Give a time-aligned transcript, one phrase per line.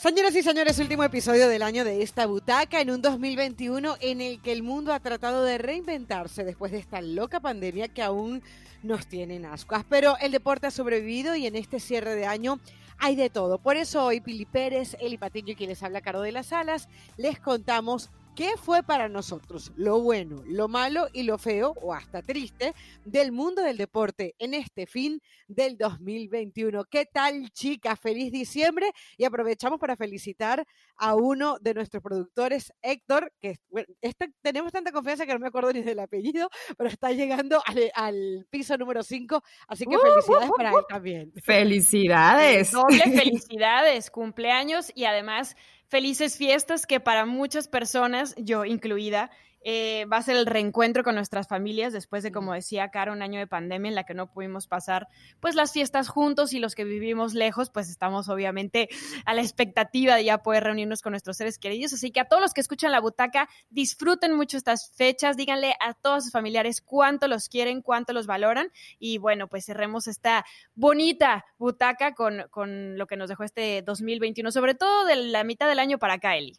[0.00, 4.40] Señoras y señores, último episodio del año de esta butaca en un 2021 en el
[4.40, 8.42] que el mundo ha tratado de reinventarse después de esta loca pandemia que aún
[8.82, 9.84] nos tiene en ascuas.
[9.86, 12.60] Pero el deporte ha sobrevivido y en este cierre de año
[12.96, 13.58] hay de todo.
[13.58, 16.88] Por eso hoy Pili Pérez, Eli Patiño y quien les habla Caro de las Alas,
[17.18, 22.22] les contamos ¿Qué fue para nosotros lo bueno, lo malo y lo feo o hasta
[22.22, 22.74] triste
[23.04, 26.84] del mundo del deporte en este fin del 2021?
[26.84, 27.98] ¿Qué tal, chicas?
[27.98, 30.64] Feliz diciembre y aprovechamos para felicitar
[30.96, 33.58] a uno de nuestros productores, Héctor, que
[34.00, 37.60] este, tenemos tanta confianza que no me acuerdo ni del apellido, pero está llegando
[37.94, 41.32] al, piso número 5, así que uh, felicidades uh, para él uh, también.
[41.42, 42.70] Felicidades.
[42.70, 45.56] Doble felicidades, cumpleaños y además
[45.90, 49.30] felices fiestas que para muchas personas, yo incluida,
[49.62, 53.22] eh, va a ser el reencuentro con nuestras familias después de, como decía Cara, un
[53.22, 55.08] año de pandemia en la que no pudimos pasar
[55.40, 58.88] pues las fiestas juntos y los que vivimos lejos, pues estamos obviamente
[59.26, 61.92] a la expectativa de ya poder reunirnos con nuestros seres queridos.
[61.92, 65.94] Así que a todos los que escuchan la butaca, disfruten mucho estas fechas, díganle a
[65.94, 71.44] todos sus familiares cuánto los quieren, cuánto los valoran y bueno, pues cerremos esta bonita
[71.58, 75.78] butaca con, con lo que nos dejó este 2021, sobre todo de la mitad del
[75.78, 76.58] año para acá, Eli.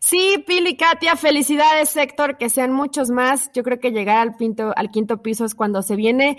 [0.00, 3.50] Sí, Pili, Katia, felicidades, Héctor, que sean muchos más.
[3.54, 6.36] Yo creo que llegar al, pinto, al quinto piso es cuando se viene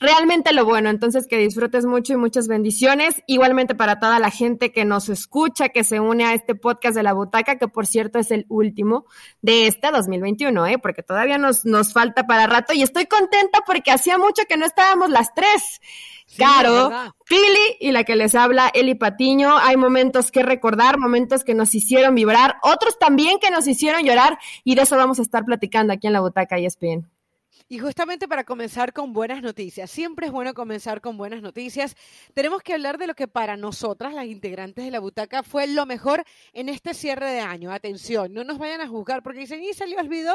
[0.00, 0.90] realmente lo bueno.
[0.90, 3.22] Entonces, que disfrutes mucho y muchas bendiciones.
[3.26, 7.02] Igualmente para toda la gente que nos escucha, que se une a este podcast de
[7.02, 9.06] la butaca, que por cierto es el último
[9.40, 10.78] de este 2021, ¿eh?
[10.78, 12.74] porque todavía nos, nos falta para rato.
[12.74, 15.80] Y estoy contenta porque hacía mucho que no estábamos las tres.
[16.36, 16.90] Caro,
[17.26, 19.56] Pili y la que les habla, Eli Patiño.
[19.58, 24.38] Hay momentos que recordar, momentos que nos hicieron vibrar, otros también que nos hicieron llorar
[24.64, 27.08] y de eso vamos a estar platicando aquí en la Butaca ESPN.
[27.68, 31.96] Y justamente para comenzar con buenas noticias, siempre es bueno comenzar con buenas noticias,
[32.34, 35.86] tenemos que hablar de lo que para nosotras, las integrantes de la butaca, fue lo
[35.86, 37.72] mejor en este cierre de año.
[37.72, 40.34] Atención, no nos vayan a juzgar porque dicen, y se le olvidó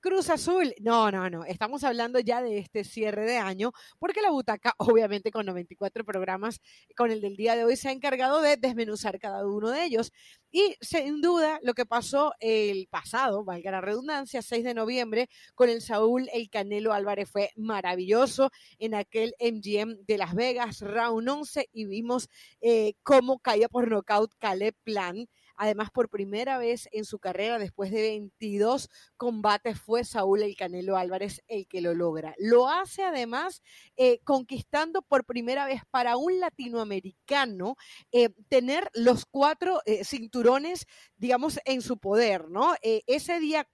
[0.00, 0.74] Cruz Azul.
[0.80, 5.30] No, no, no, estamos hablando ya de este cierre de año porque la butaca, obviamente
[5.30, 6.60] con 94 programas,
[6.96, 10.12] con el del día de hoy, se ha encargado de desmenuzar cada uno de ellos.
[10.50, 15.68] Y sin duda lo que pasó el pasado, valga la redundancia, 6 de noviembre, con
[15.70, 21.68] el Saúl El Canelo Álvarez fue maravilloso en aquel MGM de Las Vegas, round 11,
[21.72, 22.28] y vimos
[22.60, 25.26] eh, cómo caía por nocaut Caleb Plan
[25.56, 30.96] Además, por primera vez en su carrera, después de 22 combates, fue Saúl el Canelo
[30.96, 32.34] Álvarez el que lo logra.
[32.38, 33.62] Lo hace además
[33.96, 37.76] eh, conquistando por primera vez para un latinoamericano
[38.10, 40.86] eh, tener los cuatro cinturones,
[41.16, 42.74] digamos, en su poder, ¿no?
[42.82, 43.68] ese día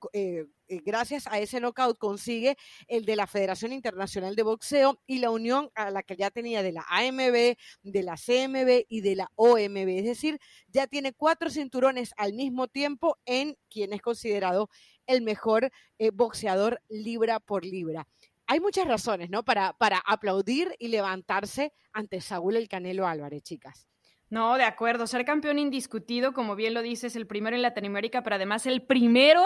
[0.68, 2.56] gracias a ese knockout consigue
[2.86, 6.62] el de la Federación Internacional de Boxeo y la unión a la que ya tenía
[6.62, 9.88] de la AMB, de la CMB y de la OMB.
[9.88, 14.68] Es decir, ya tiene cuatro cinturones al mismo tiempo en quien es considerado
[15.06, 18.06] el mejor eh, boxeador libra por libra.
[18.46, 19.44] Hay muchas razones, ¿no?
[19.44, 23.88] Para, para aplaudir y levantarse ante Saúl el Canelo Álvarez, chicas.
[24.30, 25.06] No, de acuerdo.
[25.06, 29.42] Ser campeón indiscutido, como bien lo dices, el primero en Latinoamérica, pero además el primero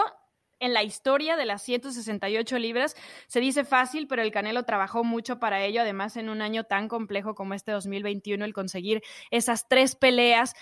[0.63, 2.95] en la historia de las 168 libras.
[3.27, 6.87] Se dice fácil, pero el Canelo trabajó mucho para ello, además en un año tan
[6.87, 10.55] complejo como este 2021, el conseguir esas tres peleas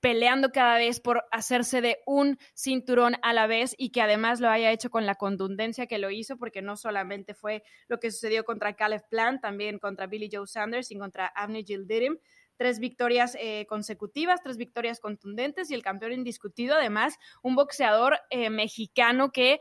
[0.00, 4.50] peleando cada vez por hacerse de un cinturón a la vez y que además lo
[4.50, 8.44] haya hecho con la contundencia que lo hizo, porque no solamente fue lo que sucedió
[8.44, 12.18] contra Caleb Plant, también contra Billy Joe Sanders y contra Avni Gildirim
[12.56, 18.50] tres victorias eh, consecutivas, tres victorias contundentes y el campeón indiscutido, además, un boxeador eh,
[18.50, 19.60] mexicano que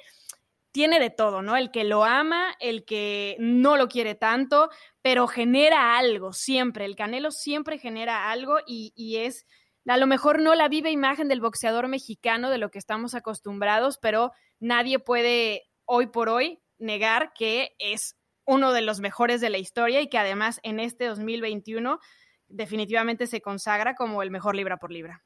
[0.72, 1.56] tiene de todo, ¿no?
[1.56, 4.70] El que lo ama, el que no lo quiere tanto,
[5.02, 6.84] pero genera algo siempre.
[6.84, 9.46] El Canelo siempre genera algo y, y es
[9.88, 14.00] a lo mejor no la viva imagen del boxeador mexicano de lo que estamos acostumbrados,
[14.00, 19.58] pero nadie puede hoy por hoy negar que es uno de los mejores de la
[19.58, 22.00] historia y que además en este 2021
[22.56, 25.24] definitivamente se consagra como el mejor libra por libra.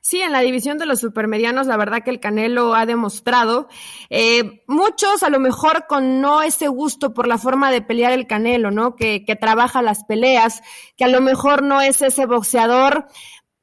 [0.00, 3.68] Sí, en la división de los supermedianos, la verdad que el Canelo ha demostrado,
[4.08, 8.26] eh, muchos a lo mejor con no ese gusto por la forma de pelear el
[8.26, 8.96] Canelo, ¿no?
[8.96, 10.62] Que, que trabaja las peleas,
[10.96, 13.06] que a lo mejor no es ese boxeador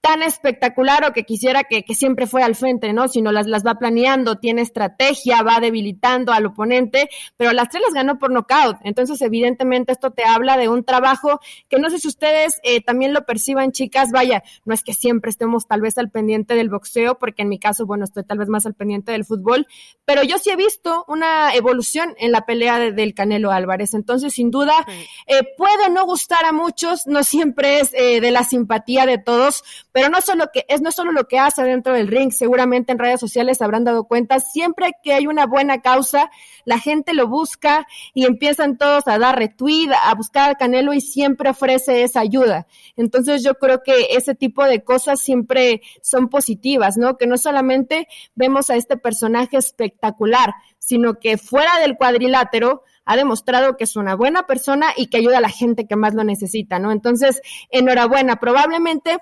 [0.03, 3.07] tan espectacular o que quisiera que, que, siempre fue al frente, ¿no?
[3.07, 7.93] Sino las, las va planeando, tiene estrategia, va debilitando al oponente, pero las tres las
[7.93, 8.75] ganó por nocaut.
[8.83, 11.39] Entonces, evidentemente, esto te habla de un trabajo
[11.69, 14.11] que no sé si ustedes eh, también lo perciban, chicas.
[14.11, 17.57] Vaya, no es que siempre estemos tal vez al pendiente del boxeo, porque en mi
[17.57, 19.67] caso, bueno, estoy tal vez más al pendiente del fútbol,
[20.03, 23.93] pero yo sí he visto una evolución en la pelea del Canelo Álvarez.
[23.93, 24.85] Entonces, sin duda,
[25.27, 29.63] eh, puede no gustar a muchos, no siempre es eh, de la simpatía de todos,
[29.93, 32.99] pero no solo que es no solo lo que hace dentro del ring, seguramente en
[32.99, 36.29] redes sociales habrán dado cuenta, siempre que hay una buena causa,
[36.65, 40.99] la gente lo busca y empiezan todos a dar retweet, a buscar al Canelo y
[40.99, 42.65] siempre ofrece esa ayuda.
[42.97, 47.15] Entonces yo creo que ese tipo de cosas siempre son positivas, ¿no?
[47.15, 53.77] Que no solamente vemos a este personaje espectacular, sino que fuera del cuadrilátero ha demostrado
[53.77, 56.79] que es una buena persona y que ayuda a la gente que más lo necesita,
[56.79, 56.91] ¿no?
[56.91, 59.17] Entonces, enhorabuena, probablemente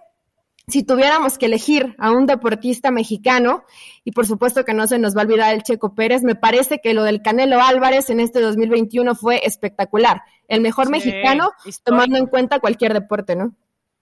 [0.67, 3.63] si tuviéramos que elegir a un deportista mexicano,
[4.03, 6.79] y por supuesto que no se nos va a olvidar el Checo Pérez, me parece
[6.79, 10.21] que lo del Canelo Álvarez en este 2021 fue espectacular.
[10.47, 11.51] El mejor mexicano,
[11.83, 13.55] tomando en cuenta cualquier deporte, ¿no?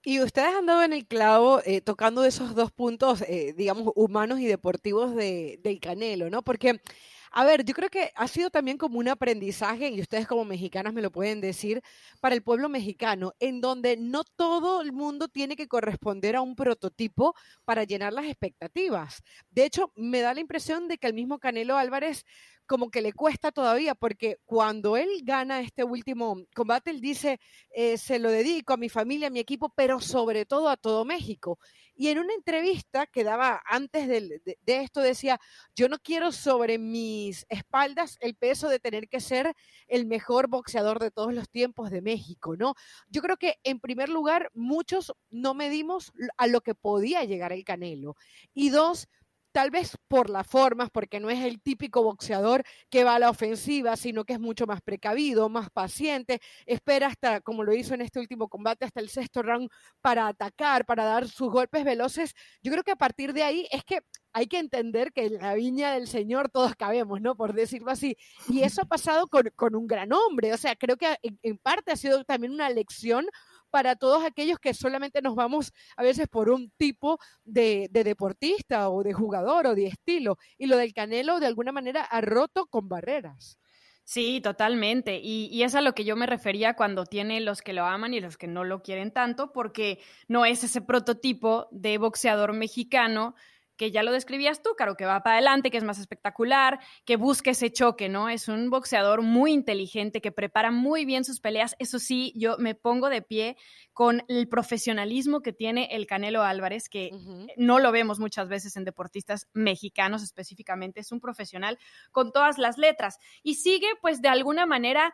[0.04, 4.40] Y ustedes han dado en el clavo eh, tocando esos dos puntos, eh, digamos, humanos
[4.40, 6.42] y deportivos de, del Canelo, ¿no?
[6.42, 6.82] Porque
[7.31, 10.94] a ver, yo creo que ha sido también como un aprendizaje, y ustedes como mexicanas
[10.94, 11.81] me lo pueden decir,
[12.20, 16.56] para el pueblo mexicano, en donde no todo el mundo tiene que corresponder a un
[16.56, 17.36] prototipo
[17.66, 19.22] para llenar las expectativas.
[19.50, 22.26] De hecho, me da la impresión de que el mismo Canelo Álvarez
[22.70, 27.40] como que le cuesta todavía, porque cuando él gana este último combate, él dice,
[27.72, 31.04] eh, se lo dedico a mi familia, a mi equipo, pero sobre todo a todo
[31.04, 31.58] México.
[32.00, 35.38] Y en una entrevista que daba antes de, esto decía,
[35.75, 39.54] yo no quiero sobre mis espaldas el peso de tener que ser
[39.90, 42.75] el mejor boxeador de todos los tiempos de México, ¿no?
[43.10, 47.66] Yo creo que en primer lugar, muchos no medimos a lo que podía llegar el
[47.66, 48.16] Canelo.
[48.54, 49.10] Y dos,
[49.51, 53.30] tal vez por las formas, porque no es el típico boxeador que va a la
[53.30, 58.02] ofensiva, sino que es mucho más precavido, más paciente, espera hasta, como lo hizo en
[58.02, 59.70] este último combate, hasta el sexto round
[60.02, 62.34] para atacar, para dar sus golpes veloces.
[62.62, 64.00] Yo creo que a partir de ahí es que
[64.34, 67.36] hay que entender que en la viña del Señor todos cabemos, ¿no?
[67.36, 68.18] Por decirlo así.
[68.48, 70.54] Y eso ha pasado con, un gran hombre.
[70.54, 73.28] O sea, creo que en parte ha sido también una lección
[73.69, 79.04] para todos aquellos que solamente nos vamos a veces por un tipo de, deportista o
[79.04, 80.38] de jugador o de estilo.
[80.57, 83.57] Y lo del Canelo de alguna manera ha roto con barreras.
[84.04, 85.19] Sí, totalmente.
[85.21, 88.13] Y, y, es a lo que yo me refería cuando tiene los que lo aman
[88.16, 93.36] y los que no lo quieren tanto, porque no es ese prototipo de boxeador mexicano
[93.80, 97.16] que ya lo describías tú, Caro, que va para adelante, que es más espectacular, que
[97.16, 98.28] busca ese choque, ¿no?
[98.28, 101.78] Es un boxeador muy inteligente, que prepara muy bien sus peleas.
[101.80, 103.56] Eso sí, yo me pongo de pie
[103.94, 107.12] con el profesionalismo que tiene el Canelo Álvarez, que
[107.56, 111.00] no lo vemos muchas veces en deportistas mexicanos específicamente.
[111.00, 111.80] Es un profesional
[112.12, 115.14] con todas las letras y sigue, pues, de alguna manera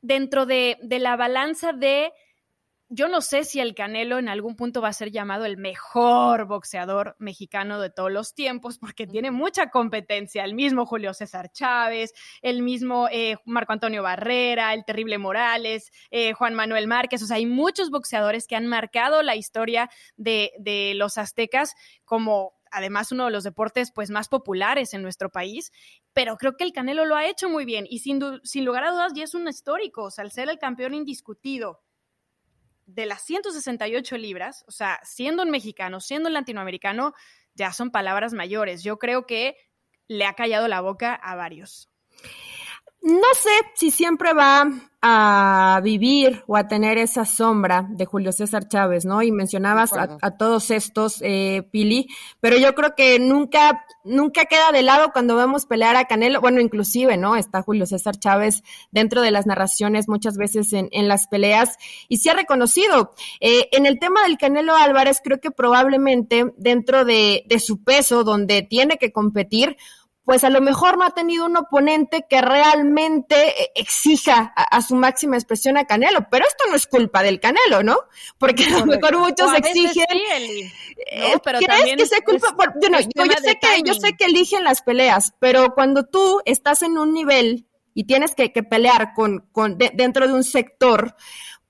[0.00, 2.14] dentro de, de la balanza de
[2.88, 6.46] yo no sé si el Canelo en algún punto va a ser llamado el mejor
[6.46, 10.44] boxeador mexicano de todos los tiempos, porque tiene mucha competencia.
[10.44, 12.12] El mismo Julio César Chávez,
[12.42, 17.22] el mismo eh, Marco Antonio Barrera, el terrible Morales, eh, Juan Manuel Márquez.
[17.22, 21.74] O sea, hay muchos boxeadores que han marcado la historia de, de los aztecas
[22.04, 25.72] como además uno de los deportes pues más populares en nuestro país,
[26.12, 28.90] pero creo que el Canelo lo ha hecho muy bien y sin, sin lugar a
[28.90, 31.85] dudas ya es un histórico, o sea, al ser el campeón indiscutido
[32.86, 37.12] de las 168 libras, o sea, siendo un mexicano, siendo un latinoamericano,
[37.54, 38.82] ya son palabras mayores.
[38.82, 39.56] Yo creo que
[40.08, 41.90] le ha callado la boca a varios.
[43.06, 44.68] No sé si siempre va
[45.00, 49.22] a vivir o a tener esa sombra de Julio César Chávez, ¿no?
[49.22, 52.08] Y mencionabas a, todos estos, eh, Pili,
[52.40, 56.60] pero yo creo que nunca, nunca queda de lado cuando vemos pelear a Canelo, bueno,
[56.60, 57.36] inclusive, ¿no?
[57.36, 61.78] Está Julio César Chávez dentro de las narraciones muchas veces en, en las peleas
[62.08, 63.12] y se ha reconocido.
[63.38, 68.24] Eh, en el tema del Canelo Álvarez, creo que probablemente dentro de, de su peso,
[68.24, 69.76] donde tiene que competir,
[70.26, 74.96] pues a lo mejor no ha tenido un oponente que realmente eh, exija a, su
[74.96, 77.96] máxima expresión a Canelo, pero esto no es culpa del Canelo, ¿no?
[78.36, 80.04] Porque a lo mejor muchos exigen.
[81.12, 82.56] Eh, pero ¿Crees que sea culpa?
[82.82, 82.98] yo,
[83.40, 87.68] sé que, yo sé que eligen las peleas, pero cuando tú estás en un nivel
[87.94, 91.14] y tienes que, pelear con, con dentro de un sector,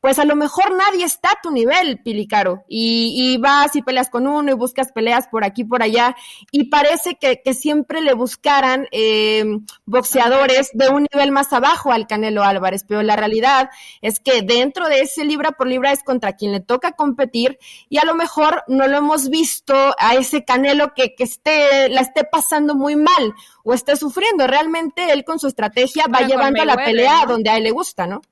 [0.06, 4.08] pues a lo mejor nadie está a tu nivel, Pilicaro, y, y vas y peleas
[4.08, 6.14] con uno y buscas peleas por aquí, por allá,
[6.52, 9.44] y parece que, que siempre le buscaran eh,
[9.84, 13.68] boxeadores de un nivel más abajo al Canelo Álvarez, pero la realidad
[14.00, 17.58] es que dentro de ese libra por libra es contra quien le toca competir,
[17.88, 22.02] y a lo mejor no lo hemos visto a ese Canelo que, que esté, la
[22.02, 23.34] esté pasando muy mal
[23.64, 24.46] o esté sufriendo.
[24.46, 28.06] Realmente él con su estrategia va llevando la pelea a donde a él le gusta,
[28.06, 28.22] ¿no?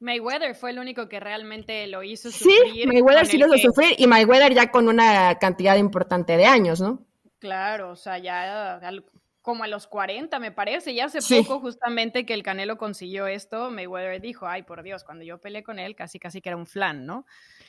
[0.00, 2.72] Mayweather fue el único que realmente lo hizo sufrir.
[2.72, 6.80] Sí, Mayweather sí lo hizo sufrir y Mayweather ya con una cantidad importante de años,
[6.80, 7.06] ¿no?
[7.38, 8.80] Claro, o sea, ya
[9.42, 13.70] como a los 40 me parece, ya hace poco justamente que el Canelo consiguió esto,
[13.70, 16.66] Mayweather dijo, ay por Dios, cuando yo peleé con él casi casi que era un
[16.66, 17.26] flan, ¿no?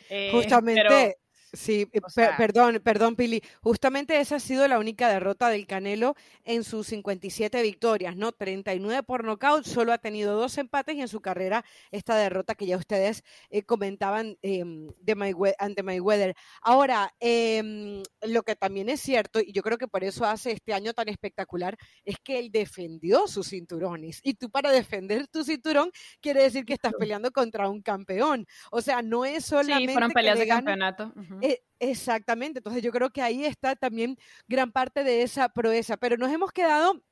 [0.10, 1.18] Eh, justamente
[1.54, 2.02] Sí, eh,
[2.38, 3.42] perdón, perdón, Pili.
[3.62, 8.34] Justamente esa ha sido la única derrota del Canelo en sus 57 victorias, ¿no?
[8.34, 12.66] 39 por nocaut, solo ha tenido dos empates y en su carrera esta derrota que
[12.66, 16.36] ya ustedes eh, comentaban em, de ante Mayweather.
[16.62, 20.74] Ahora, em, lo que también es cierto, y yo creo que por eso hace este
[20.74, 24.20] año tan espectacular, es que él defendió sus cinturones.
[24.24, 28.46] Y tú para defender tu cinturón quiere decir que estás peleando contra un campeón.
[28.70, 29.88] O sea, no es solamente...
[29.88, 31.14] Sí, fueron peleas de campeonato.
[31.42, 34.18] Eh, exactamente, entonces yo creo que ahí está también
[34.48, 37.04] gran parte de esa proeza, pero nos hemos quedado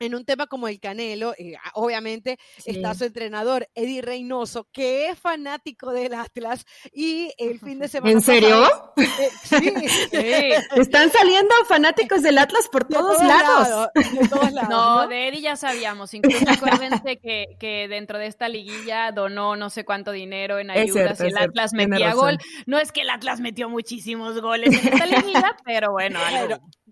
[0.00, 5.18] en un tema como el Canelo, eh, obviamente está su entrenador Eddie Reynoso, que es
[5.18, 8.12] fanático del Atlas y el fin de semana.
[8.12, 8.64] ¿En serio?
[8.96, 9.30] Eh,
[10.70, 13.88] sí, Están saliendo fanáticos del Atlas por todos, lados.
[14.70, 16.14] No, de Eddie ya sabíamos.
[16.14, 21.20] Incluso acuérdense que, que, dentro de esta liguilla donó no sé cuánto dinero en ayudas
[21.20, 22.38] y el Atlas metía gol.
[22.66, 26.18] No es que el Atlas metió muchísimos goles en esta liguilla, pero bueno,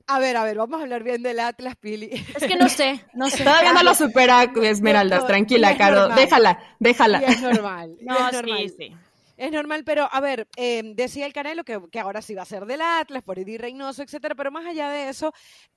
[0.08, 2.10] a ver, a ver, vamos a hablar bien del Atlas, Pili.
[2.34, 3.44] Es que no sé, no sé.
[3.44, 6.08] Todavía no lo supera Esmeraldas, tranquila, Caro.
[6.08, 7.18] Déjala, déjala.
[7.18, 7.96] es normal.
[8.00, 8.58] No, es normal.
[8.58, 8.96] sí, sí.
[9.38, 12.45] Es normal, pero a ver, em, decía el Canelo que, que, ahora sí va a
[12.45, 15.33] ser del Atlas, por Eddie Reynoso, etcétera, pero más allá de eso,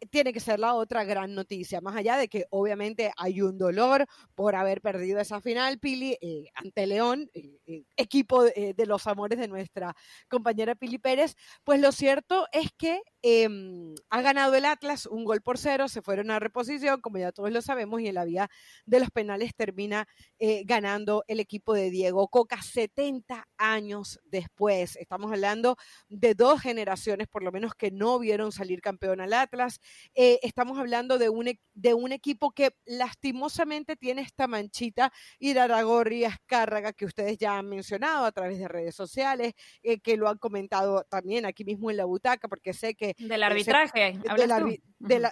[0.10, 4.08] tiene que ser la otra gran noticia, más allá de que obviamente hay un dolor
[4.34, 9.38] por haber perdido esa final, Pili, eh, ante León, eh, eh, equipo de, los amores
[9.38, 9.96] de nuestra
[10.28, 15.42] compañera Pili Pérez, pues lo cierto es que Em, ha ganado el Atlas un gol
[15.42, 18.50] por cero, se fueron a reposición, como ya todos lo sabemos, y en la vía
[18.86, 20.08] de los penales termina
[20.40, 24.98] eh, ganando el equipo de Diego Coca 70 años después.
[24.98, 25.78] Estamos hablando
[26.10, 29.80] de dos generaciones, por lo menos, que no vieron salir campeón al Atlas.
[30.16, 36.26] Eh, estamos hablando de un, e, de un equipo que lastimosamente tiene esta manchita, Iraragorri,
[36.26, 39.54] Azcárraga, que ustedes ya han mencionado a través de redes sociales,
[39.84, 43.44] eh, que lo han comentado también aquí mismo en la butaca, porque sé que del
[43.44, 44.20] arbitraje,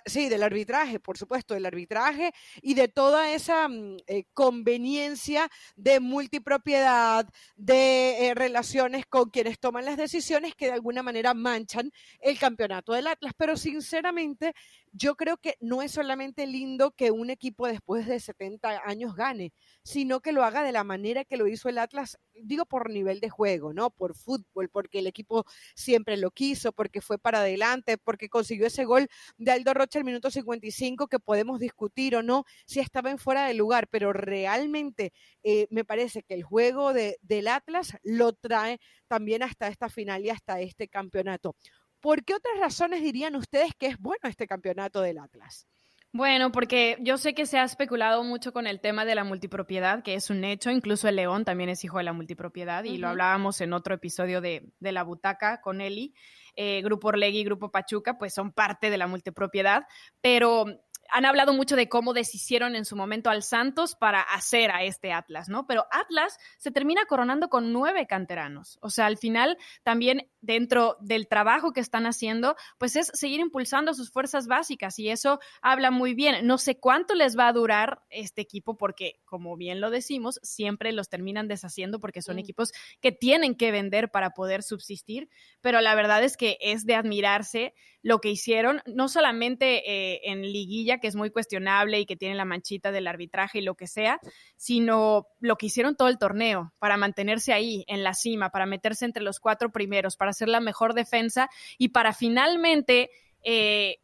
[0.05, 5.99] sí, del arbitraje, por supuesto, del arbitraje y de toda esa mm, eh, conveniencia de
[5.99, 12.37] multipropiedad, de eh, relaciones con quienes toman las decisiones que de alguna manera manchan el
[12.39, 13.33] campeonato del Atlas.
[13.37, 14.53] Pero sinceramente,
[14.93, 19.53] yo creo que no es solamente lindo que un equipo después de 70 años gane,
[19.83, 23.19] sino que lo haga de la manera que lo hizo el Atlas, digo por nivel
[23.19, 23.89] de juego, ¿no?
[23.89, 28.85] Por fútbol, porque el equipo siempre lo quiso, porque fue para adelante, porque consiguió ese
[28.85, 33.17] gol de Aldo Rocha al minuto 55 que podemos discutir o no si estaba en
[33.17, 38.33] fuera de lugar, pero realmente eh, me parece que el juego de, del Atlas lo
[38.33, 41.55] trae también hasta esta final y hasta este campeonato.
[42.01, 45.67] ¿Por qué otras razones dirían ustedes que es bueno este campeonato del Atlas?
[46.11, 50.01] Bueno, porque yo sé que se ha especulado mucho con el tema de la multipropiedad,
[50.01, 53.09] que es un hecho, incluso el León también es hijo de la multipropiedad, y lo
[53.09, 56.15] hablábamos en otro episodio de, de La Butaca con Eli.
[56.55, 59.83] Eh, Grupo Orlegui y Grupo Pachuca, pues son parte de la multipropiedad,
[60.19, 60.65] pero
[61.11, 65.11] han hablado mucho de cómo deshicieron en su momento al Santos para hacer a este
[65.11, 65.67] Atlas, ¿no?
[65.67, 68.77] Pero Atlas se termina coronando con nueve canteranos.
[68.81, 73.93] O sea, al final también dentro del trabajo que están haciendo, pues es seguir impulsando
[73.93, 76.45] sus fuerzas básicas y eso habla muy bien.
[76.45, 80.91] No sé cuánto les va a durar este equipo porque, como bien lo decimos, siempre
[80.91, 82.39] los terminan deshaciendo porque son mm.
[82.39, 85.29] equipos que tienen que vender para poder subsistir,
[85.61, 90.41] pero la verdad es que es de admirarse lo que hicieron, no solamente eh, en
[90.41, 93.87] liguilla, que es muy cuestionable y que tiene la manchita del arbitraje y lo que
[93.87, 94.19] sea,
[94.55, 99.05] sino lo que hicieron todo el torneo para mantenerse ahí en la cima, para meterse
[99.05, 103.09] entre los cuatro primeros, para hacer la mejor defensa y para finalmente...
[103.43, 103.97] Eh,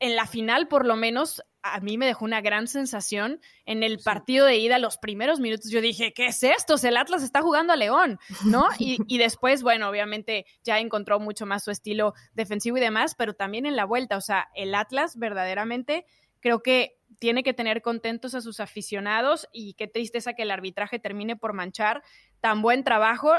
[0.00, 3.98] en la final, por lo menos, a mí me dejó una gran sensación en el
[3.98, 5.70] partido de ida, los primeros minutos.
[5.70, 6.76] Yo dije, ¿qué es esto?
[6.82, 8.66] El Atlas está jugando a León, ¿no?
[8.78, 13.34] Y, y, después, bueno, obviamente ya encontró mucho más su estilo defensivo y demás, pero
[13.34, 14.16] también en la vuelta.
[14.16, 16.06] O sea, el Atlas verdaderamente
[16.40, 20.98] creo que tiene que tener contentos a sus aficionados y qué tristeza que el arbitraje
[20.98, 22.02] termine por manchar
[22.40, 23.32] tan buen trabajo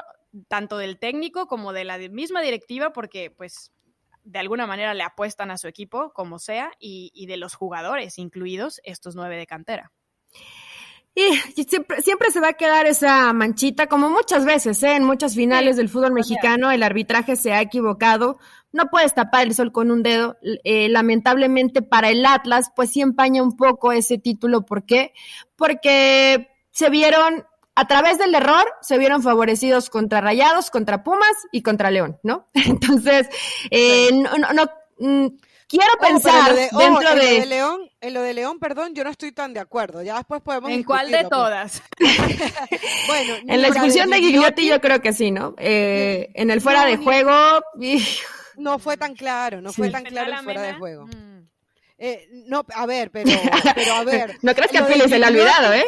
[0.47, 3.71] tanto del técnico como de la misma directiva, porque pues
[4.23, 8.79] de alguna manera le apuestan a su equipo, como sea, y, de los jugadores, incluidos
[8.83, 9.91] estos nueve de cantera.
[11.13, 14.95] Y siempre, siempre se va a quedar esa manchita, como muchas veces, ¿eh?
[14.95, 18.39] en muchas finales del fútbol mexicano, el arbitraje se ha equivocado.
[18.71, 20.37] No puedes tapar el sol con un dedo.
[20.63, 24.65] Eh, lamentablemente para el Atlas, pues sí empaña un poco ese título.
[24.65, 25.13] ¿Por qué?
[25.55, 31.61] Porque se vieron a través del error se vieron favorecidos contra Rayados, contra Pumas y
[31.61, 32.47] contra León, ¿no?
[32.53, 33.29] Entonces,
[33.69, 35.27] eh, no, no, mm,
[35.67, 39.61] quiero pensar dentro de, León, en lo de León, perdón, yo no estoy tan de
[39.61, 40.01] acuerdo.
[40.03, 40.69] Ya después podemos.
[40.69, 41.29] ¿En cuál de pues.
[41.29, 41.81] todas?
[43.07, 45.55] bueno, en la expulsión de Gigliotti yo creo que sí, ¿no?
[45.57, 47.61] Eh, en el fuera de juego.
[48.57, 51.07] No fue tan claro, no fue tan claro el fuera de juego.
[51.07, 51.31] Mm.
[52.03, 53.29] Eh, no, a ver, pero,
[53.75, 54.35] pero a ver.
[54.41, 55.85] no crees que a Philly se le ha olvidado, ¿eh?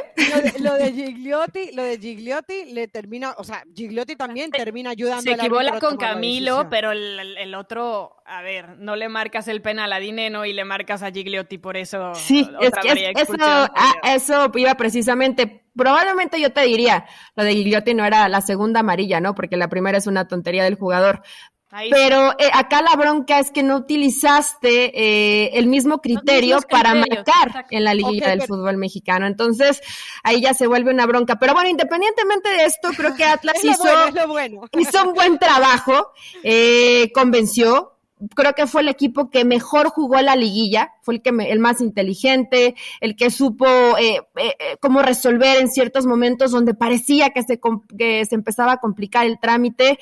[0.60, 5.24] Lo de, Gigliotti, lo de Gigliotti le termina, o sea, Gigliotti también termina ayudando.
[5.24, 9.98] Se equivoca con Camilo, pero el, otro, a ver, no le marcas el penal a
[9.98, 12.14] Dineno y le marcas a Gigliotti por eso.
[12.14, 15.64] Sí, es que eso, ah, eso iba precisamente.
[15.76, 19.34] Probablemente yo te diría, lo de Gigliotti no era la segunda amarilla, ¿no?
[19.34, 21.24] Porque la primera es una tontería del jugador.
[21.90, 27.66] Pero eh, acá la bronca es que no utilizaste eh, el mismo criterio para marcar
[27.72, 29.26] en la liguilla del fútbol mexicano.
[29.26, 29.82] Entonces,
[30.24, 31.38] ahí ya se vuelve una bronca.
[31.40, 33.90] Pero bueno, independientemente de esto, creo que Atlas hizo,
[34.78, 36.12] hizo un buen trabajo,
[36.44, 37.93] eh, convenció,
[38.36, 41.82] creo que fue el equipo que mejor jugó la liguilla, fue el que el más
[41.82, 43.66] inteligente, el que supo
[43.98, 47.60] eh, eh, eh, cómo resolver en ciertos momentos donde parecía que se,
[47.98, 50.00] que se empezaba a complicar el trámite.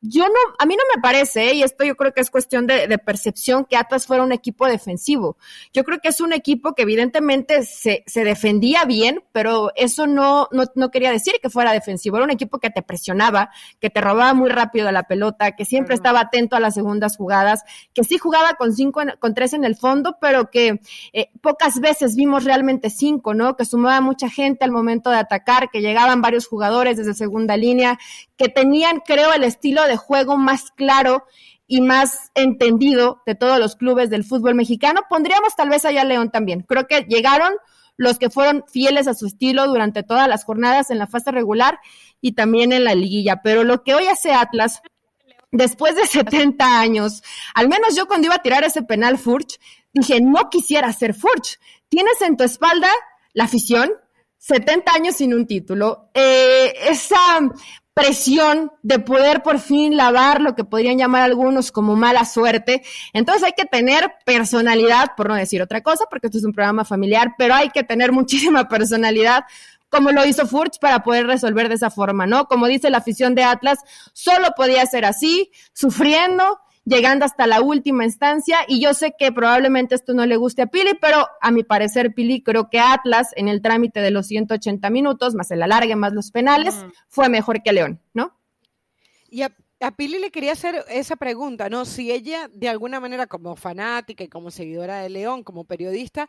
[0.00, 2.86] Yo no, a mí no me parece, y esto yo creo que es cuestión de,
[2.86, 5.38] de, percepción, que Atlas fuera un equipo defensivo.
[5.72, 10.48] Yo creo que es un equipo que evidentemente se, se defendía bien, pero eso no,
[10.52, 12.16] no, no quería decir que fuera defensivo.
[12.16, 13.50] Era un equipo que te presionaba,
[13.80, 17.63] que te robaba muy rápido la pelota, que siempre estaba atento a las segundas jugadas
[17.92, 20.80] que sí jugaba con cinco, con tres en el fondo, pero que
[21.12, 23.56] eh, pocas veces vimos realmente cinco, ¿no?
[23.56, 27.98] Que sumaba mucha gente al momento de atacar, que llegaban varios jugadores desde segunda línea,
[28.36, 31.24] que tenían, creo, el estilo de juego más claro
[31.66, 35.02] y más entendido de todos los clubes del fútbol mexicano.
[35.08, 36.60] Pondríamos tal vez allá a León también.
[36.62, 37.54] Creo que llegaron
[37.96, 41.78] los que fueron fieles a su estilo durante todas las jornadas en la fase regular
[42.20, 43.40] y también en la liguilla.
[43.42, 44.82] Pero lo que hoy hace Atlas
[45.54, 47.22] después de 70 años,
[47.54, 49.58] al menos yo cuando iba a tirar ese penal Furch,
[49.92, 51.58] dije, no quisiera ser Furch.
[51.88, 52.90] Tienes en tu espalda
[53.32, 53.92] la afición,
[54.38, 57.40] 70 años sin un título, eh, esa
[57.94, 62.82] presión de poder por fin lavar lo que podrían llamar algunos como mala suerte.
[63.12, 66.84] Entonces hay que tener personalidad, por no decir otra cosa, porque esto es un programa
[66.84, 69.44] familiar, pero hay que tener muchísima personalidad
[69.94, 72.46] como lo hizo Furch para poder resolver de esa forma, ¿no?
[72.46, 73.78] Como dice la afición de Atlas,
[74.12, 78.58] solo podía ser así, sufriendo, llegando hasta la última instancia.
[78.66, 82.12] Y yo sé que probablemente esto no le guste a Pili, pero a mi parecer,
[82.12, 86.12] Pili, creo que Atlas en el trámite de los 180 minutos, más el alargue, más
[86.12, 86.74] los penales,
[87.06, 88.36] fue mejor que León, ¿no?
[89.30, 91.84] Y a, a, Pili le quería hacer esa pregunta, ¿no?
[91.84, 96.28] Si ella, de alguna manera, como fanática y como seguidora de León, como periodista,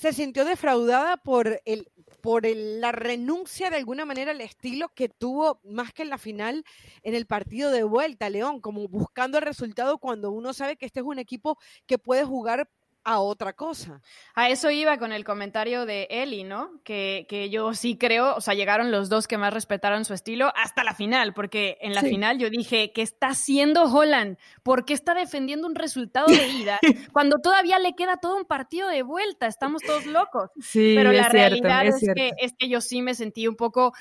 [0.00, 1.86] se sintió defraudada por el
[2.22, 6.64] por la renuncia de alguna manera al estilo que tuvo más que en la final
[7.02, 11.00] en el partido de vuelta, León, como buscando el resultado cuando uno sabe que este
[11.00, 12.70] es un equipo que puede jugar
[13.04, 14.00] a otra cosa.
[14.34, 16.80] A eso iba con el comentario de Eli, ¿no?
[16.84, 20.84] Que, yo sí creo, o sea, llegaron los dos que más respetaron su estilo hasta
[20.84, 24.36] la final, porque en la final yo dije, ¿qué está haciendo Holland?
[24.62, 26.78] ¿Por qué está defendiendo un resultado de ida
[27.12, 29.46] cuando todavía le queda todo un partido de vuelta?
[29.46, 30.50] Estamos todos locos.
[30.70, 33.92] Sí, Pero la realidad es, que, es que yo sí me sentí un poco...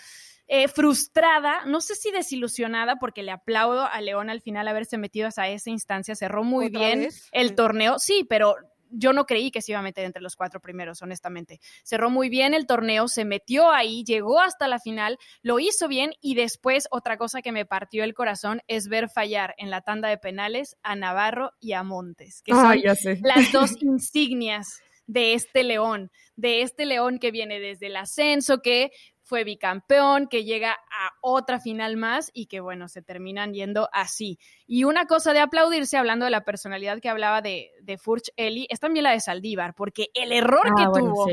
[0.51, 5.29] Eh, frustrada, no sé si desilusionada, porque le aplaudo a León al final haberse metido
[5.38, 8.55] a esa instancia, cerró muy bien el torneo, sí, pero
[8.89, 11.60] yo no creí que se iba a meter entre los cuatro primeros, honestamente.
[11.84, 16.12] Cerró muy bien el torneo, se metió ahí, llegó hasta la final, lo hizo bien
[16.21, 20.10] y después otra cosa que me partió el corazón es ver fallar en la tanda
[20.10, 22.82] de penales a Navarro y a Montes, que son
[23.21, 28.91] las dos insignias de este león, de este león que viene desde el ascenso, que
[29.29, 34.39] fue bicampeón, que llega a otra final más y que, bueno, se terminan yendo así.
[34.65, 38.65] Y una cosa de aplaudirse, hablando de la personalidad que hablaba de, de Furch Eli,
[38.71, 41.27] es también la de Saldívar, porque el error que ah, tuvo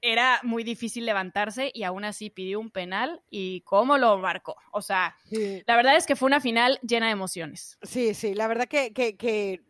[0.00, 4.56] era muy difícil levantarse y aún así pidió un penal y cómo lo marcó.
[4.72, 7.78] O sea, la verdad es que fue una final llena de emociones.
[7.82, 9.60] Sí, sí, la verdad que, que,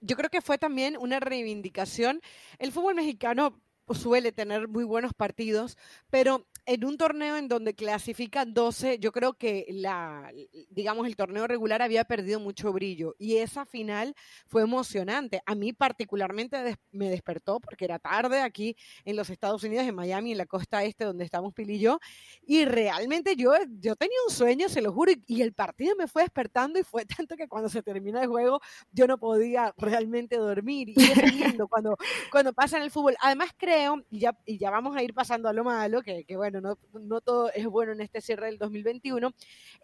[0.00, 2.22] yo creo que fue también una reivindicación.
[2.58, 3.60] El fútbol mexicano
[3.94, 5.76] suele tener muy buenos partidos,
[6.10, 10.32] pero en un torneo en donde clasifican 12, yo creo que la,
[10.70, 14.14] digamos, el torneo regular había perdido mucho brillo y esa final
[14.46, 15.40] fue emocionante.
[15.46, 20.32] A mí particularmente me despertó porque era tarde aquí en los Estados Unidos, en Miami,
[20.32, 22.00] en la costa este donde estamos Pili y yo,
[22.44, 26.22] y realmente yo, yo tenía un sueño, se lo juro, y, el partido me fue
[26.22, 30.88] despertando y fue tanto que cuando se termina el juego yo no podía realmente dormir.
[30.88, 31.96] Y es lindo cuando,
[32.32, 33.16] cuando pasa en el fútbol.
[33.20, 36.36] Además creo, y ya, y ya vamos a ir pasando a lo malo, que, que
[36.36, 39.32] bueno, bueno, no, no todo es bueno en este cierre del 2021.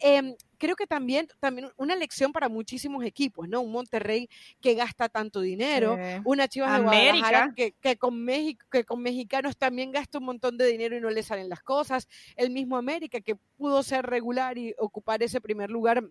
[0.00, 3.60] Em, creo que también, también una lección para muchísimos equipos, ¿no?
[3.60, 4.28] Un Monterrey
[4.60, 9.56] que gasta tanto dinero, una Chivas de Guadalajara que, que, con México, que con mexicanos
[9.56, 13.20] también gasta un montón de dinero y no le salen las cosas, el mismo América
[13.20, 16.04] que pudo ser regular y ocupar ese primer lugar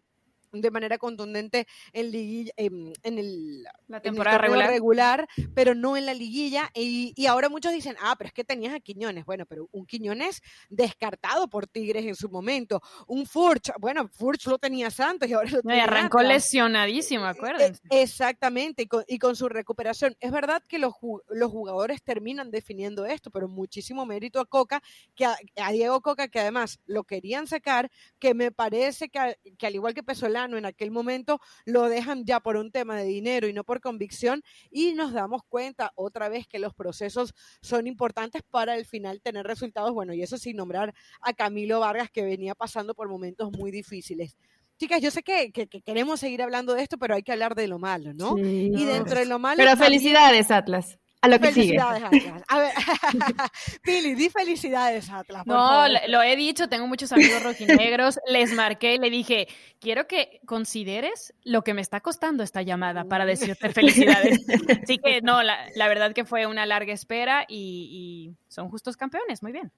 [0.52, 4.70] de manera contundente en, liguilla, en, el, la temporada regular.
[4.70, 5.28] regular.
[5.54, 6.70] pero no en la liguilla.
[6.74, 9.26] Y, y, ahora muchos dicen, ah, pero es que tenías a Quiñones.
[9.26, 12.82] Bueno, pero un Quiñones descartado por Tigres en su momento.
[13.08, 17.82] Un Furch, bueno, Furch lo tenía Santos y ahora lo tiene arrancó lesionadísimo, e, acuérdense.
[17.90, 20.16] exactamente, y con, y con, su recuperación.
[20.20, 20.94] Es verdad que los,
[21.30, 24.82] los jugadores terminan definiendo esto, pero muchísimo mérito a Coca,
[25.16, 29.68] que a, a Diego Coca, que además lo querían sacar, que me parece que, que
[29.68, 33.48] al igual que Pesolano, en aquel momento lo dejan ya por un tema de dinero
[33.48, 38.42] y no por convicción y nos damos cuenta otra vez que los procesos son importantes
[38.50, 42.56] para el final tener resultados, bueno, y eso sin nombrar a Camilo Vargas que venía
[42.56, 44.38] pasando por momentos muy difíciles.
[44.78, 45.52] Chicas, yo sé que,
[45.86, 48.36] queremos seguir hablando de esto, pero hay que hablar de lo malo, ¿no?
[48.38, 49.58] y dentro de lo malo...
[49.58, 50.98] Pero felicidades, Atlas.
[51.22, 52.44] A lo que felicidades, Atlas.
[52.48, 52.72] A ver,
[53.84, 55.46] Pili, di felicidades, Atlas.
[55.46, 59.48] no, lo he dicho, tengo muchos amigos rojinegros, les marqué y le dije,
[59.80, 64.40] quiero que consideres lo que me está costando esta llamada para decirte felicidades.
[64.84, 69.52] Así que no, la, verdad que fue una larga espera y, son justos campeones, muy
[69.52, 69.72] bien.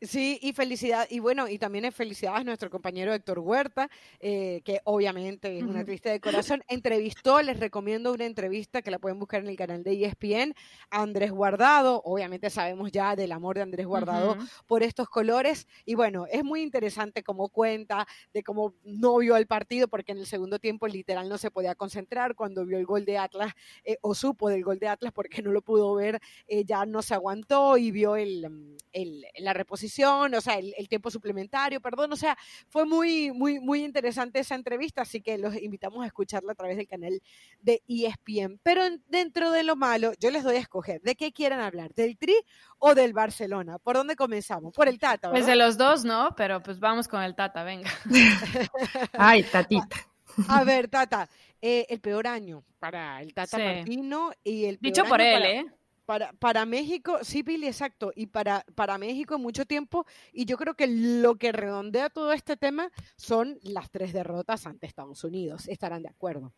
[0.00, 3.88] Sí, y felicidad, y bueno, y también es felicidades a nuestro compañero Héctor Huerta,
[4.20, 8.98] eh, que obviamente es una triste de corazón, entrevistó, les recomiendo una entrevista que la
[8.98, 10.54] pueden buscar en el canal de ESPN,
[10.90, 16.26] Andrés Guardado, obviamente sabemos ya del amor de Andrés Guardado por estos colores, y bueno,
[16.30, 20.58] es muy interesante cómo cuenta de cómo no vio el partido, porque en el segundo
[20.58, 23.52] tiempo literal no se podía concentrar, cuando vio el gol de Atlas,
[23.84, 27.02] eh, o supo del gol de Atlas porque no lo pudo ver, eh, ya no
[27.02, 31.80] se aguantó y vio el, mm, el, la reposición, o sea, el, el, tiempo suplementario,
[31.80, 32.36] perdón, o sea,
[32.68, 36.76] fue muy, muy, muy interesante esa entrevista, así que los invitamos a escucharla a través
[36.76, 37.22] del canal
[37.60, 38.60] de ESPN.
[38.62, 41.94] Pero dentro de lo malo, yo les doy a escoger, ¿de qué quieren hablar?
[41.94, 42.34] ¿Del Tri
[42.78, 43.78] o del Barcelona?
[43.78, 44.74] ¿Por dónde comenzamos?
[44.74, 45.30] Por el Tata.
[45.30, 46.34] Pues de los dos, ¿no?
[46.36, 47.90] Pero pues vamos con el Tata, venga.
[49.12, 49.96] Ay, Tatita.
[50.48, 51.28] A ver, Tata,
[51.60, 55.66] eh, el peor año para el Tata Martino y el Dicho por él, ¿eh?
[56.04, 60.74] Para, para México, sí, Billy, exacto, y para, para México mucho tiempo, y yo creo
[60.74, 66.02] que lo que redondea todo este tema son las tres derrotas ante Estados Unidos, estarán
[66.02, 66.52] de acuerdo.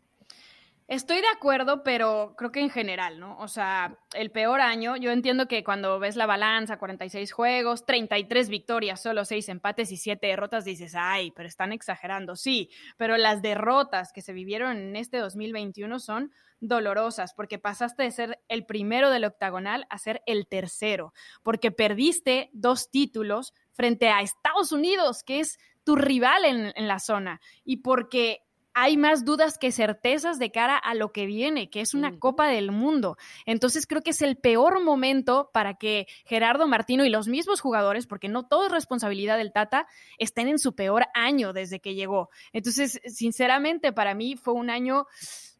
[0.88, 3.36] Estoy de acuerdo, pero creo que en general, ¿no?
[3.38, 8.48] O sea, el peor año, yo entiendo que cuando ves la balanza, 46 juegos, 33
[8.48, 12.36] victorias, solo 6 empates y 7 derrotas, dices, ay, pero están exagerando.
[12.36, 18.12] Sí, pero las derrotas que se vivieron en este 2021 son dolorosas, porque pasaste de
[18.12, 24.20] ser el primero del octagonal a ser el tercero, porque perdiste dos títulos frente a
[24.20, 28.45] Estados Unidos, que es tu rival en, en la zona, y porque
[28.78, 32.46] hay más dudas que certezas de cara a lo que viene, que es una Copa
[32.46, 33.16] del Mundo.
[33.46, 38.06] Entonces creo que es el peor momento para que Gerardo Martino y los mismos jugadores,
[38.06, 39.86] porque no todo es responsabilidad del Tata,
[40.18, 42.28] estén en su peor año desde que llegó.
[42.52, 45.06] Entonces, sinceramente, para mí fue un año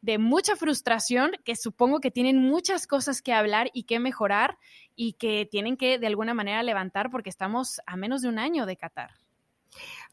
[0.03, 4.59] de mucha frustración, que supongo que tienen muchas cosas que hablar y que mejorar
[4.95, 8.67] y que tienen que de alguna manera levantar porque estamos a menos de un año
[8.67, 9.26] de Qatar.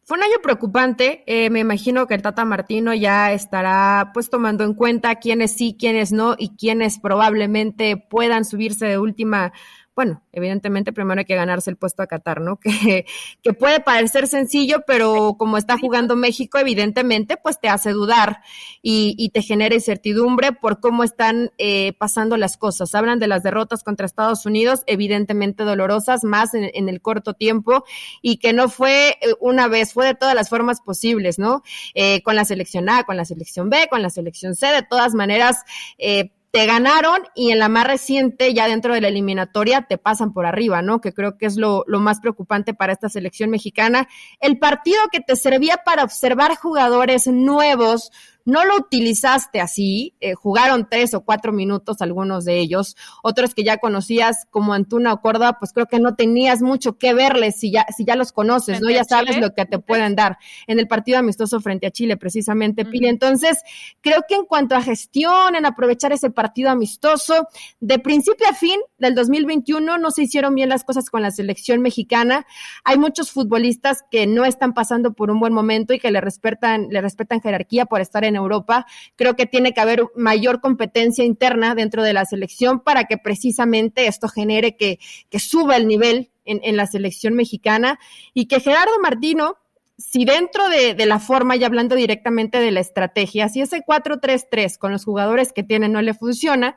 [0.05, 1.23] Fue un año preocupante.
[1.27, 5.77] Eh, me imagino que el Tata Martino ya estará pues tomando en cuenta quiénes sí,
[5.79, 9.53] quiénes no y quiénes probablemente puedan subirse de última
[9.95, 12.59] bueno, evidentemente primero hay que ganarse el puesto a Qatar, ¿no?
[12.83, 13.05] Que,
[13.41, 18.41] que puede parecer sencillo, pero como está jugando México, evidentemente, pues te hace dudar
[18.81, 22.93] y, y te genera incertidumbre por cómo están eh, pasando las cosas.
[22.95, 27.85] Hablan de las derrotas contra Estados Unidos, evidentemente dolorosas, más en, en el corto tiempo,
[28.21, 31.63] y que no fue eh, una vez, fue de todas las formas posibles, ¿no?
[31.93, 35.13] Eh, con la selección A, con la selección B, con la selección C, de todas
[35.13, 35.63] maneras,
[35.97, 40.33] eh, te ganaron y en la más reciente, ya dentro de la eliminatoria, te pasan
[40.33, 41.01] por arriba, ¿no?
[41.01, 44.07] Que creo que es lo, lo, más preocupante para esta selección mexicana.
[44.39, 48.11] El partido que te servía para observar jugadores nuevos,
[48.45, 53.63] no lo utilizaste así, eh, jugaron tres o cuatro minutos algunos de ellos, otros que
[53.63, 57.71] ya conocías como Antuna o Córdoba, pues creo que no tenías mucho que verles si
[57.71, 58.89] ya, si ya los conoces, ¿no?
[58.89, 62.85] Ya sabes lo que te pueden dar en el partido amistoso frente a Chile, precisamente,
[62.85, 63.07] Pili.
[63.07, 63.59] Entonces,
[64.01, 67.47] creo que en cuanto a gestión, en aprovechar ese partido amistoso,
[67.79, 71.81] de principio a fin, del 2021 no se hicieron bien las cosas con la selección
[71.81, 72.45] mexicana.
[72.83, 76.87] Hay muchos futbolistas que no están pasando por un buen momento y que le respetan,
[76.89, 78.85] le respetan jerarquía por estar en Europa.
[79.15, 84.07] Creo que tiene que haber mayor competencia interna dentro de la selección para que precisamente
[84.07, 87.99] esto genere que, que suba el nivel en, en la selección mexicana
[88.33, 89.57] y que Gerardo Martino
[89.97, 94.77] si dentro de, de, la forma, y hablando directamente de la estrategia, si ese 4-3-3
[94.77, 96.75] con los jugadores que tiene no le funciona,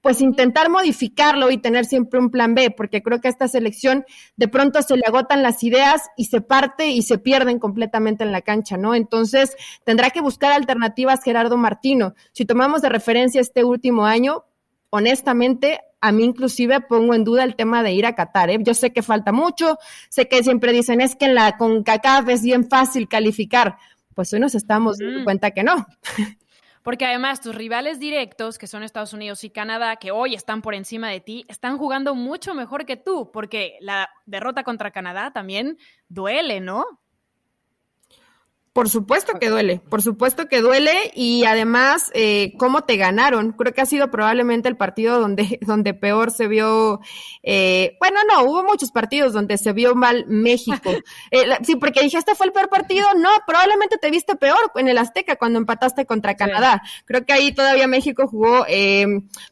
[0.00, 4.04] pues intentar modificarlo y tener siempre un plan B, porque creo que a esta selección
[4.36, 8.32] de pronto se le agotan las ideas y se parte y se pierden completamente en
[8.32, 8.94] la cancha, ¿no?
[8.94, 12.14] Entonces tendrá que buscar alternativas Gerardo Martino.
[12.32, 14.44] Si tomamos de referencia este último año,
[14.90, 18.50] honestamente, a mí inclusive pongo en duda el tema de ir a Qatar.
[18.50, 18.58] ¿eh?
[18.60, 22.42] Yo sé que falta mucho, sé que siempre dicen es que en la CONCACAF es
[22.42, 23.76] bien fácil calificar.
[24.14, 25.86] Pues hoy nos estamos dando cuenta que no.
[26.88, 30.74] Porque además tus rivales directos, que son Estados Unidos y Canadá, que hoy están por
[30.74, 35.76] encima de ti, están jugando mucho mejor que tú, porque la derrota contra Canadá también
[36.08, 36.86] duele, ¿no?
[38.72, 43.52] Por supuesto que duele, por supuesto que duele y además eh, cómo te ganaron.
[43.52, 47.00] Creo que ha sido probablemente el partido donde, donde peor se vio,
[47.42, 50.90] eh, bueno, no, hubo muchos partidos donde se vio mal México.
[51.30, 54.88] Eh, sí, porque dije, este fue el peor partido, no, probablemente te viste peor en
[54.88, 56.80] el Azteca cuando empataste contra Canadá.
[56.84, 57.02] Sí.
[57.06, 59.06] Creo que ahí todavía México jugó eh,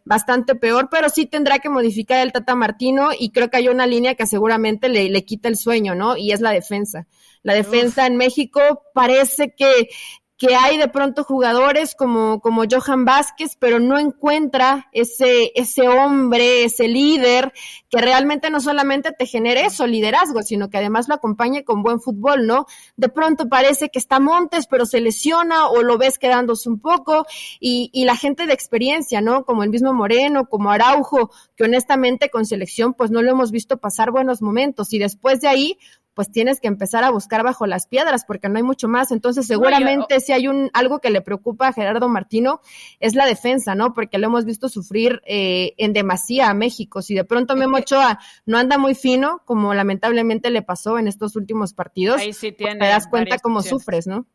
[0.05, 3.87] bastante peor, pero sí tendrá que modificar el Tata Martino y creo que hay una
[3.87, 6.17] línea que seguramente le, le quita el sueño, ¿no?
[6.17, 7.07] Y es la defensa.
[7.47, 8.09] La defensa Uf.
[8.09, 8.61] en México
[8.93, 9.89] parece que,
[10.37, 16.65] que hay de pronto jugadores como, como Johan Vázquez, pero no encuentra ese, ese hombre,
[16.65, 17.53] ese líder,
[17.89, 22.01] que realmente no solamente te genere eso, liderazgo, sino que además lo acompañe con buen
[22.01, 22.67] fútbol, ¿no?
[22.97, 27.27] De pronto parece que está Montes, pero se lesiona o lo ves quedándose un poco,
[27.61, 29.45] y, y la gente de experiencia, ¿no?
[29.45, 33.77] Como el mismo Moreno, como Araujo, que honestamente con selección, pues no lo hemos visto
[33.77, 35.79] pasar buenos momentos, y después de ahí,
[36.17, 39.13] pues tienes que empezar a buscar bajo las piedras porque no hay mucho más.
[39.13, 40.21] Entonces, seguramente no, yo...
[40.21, 42.63] si hay un algo que le preocupa a Gerardo Martino
[43.01, 43.93] es la defensa, ¿no?
[43.93, 47.03] Porque lo hemos visto sufrir eh, en demasía a México.
[47.03, 51.37] Si de pronto Memo Ochoa no anda muy fino, como lamentablemente le pasó en estos
[51.37, 53.83] últimos partidos, Ahí sí pues te das cuenta cómo opciones.
[53.83, 54.27] sufres, ¿no?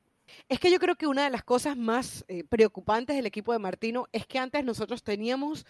[0.50, 3.60] Es que yo creo que una de las cosas más eh, preocupantes del equipo de
[3.60, 5.65] Martino es que antes nosotros teníamos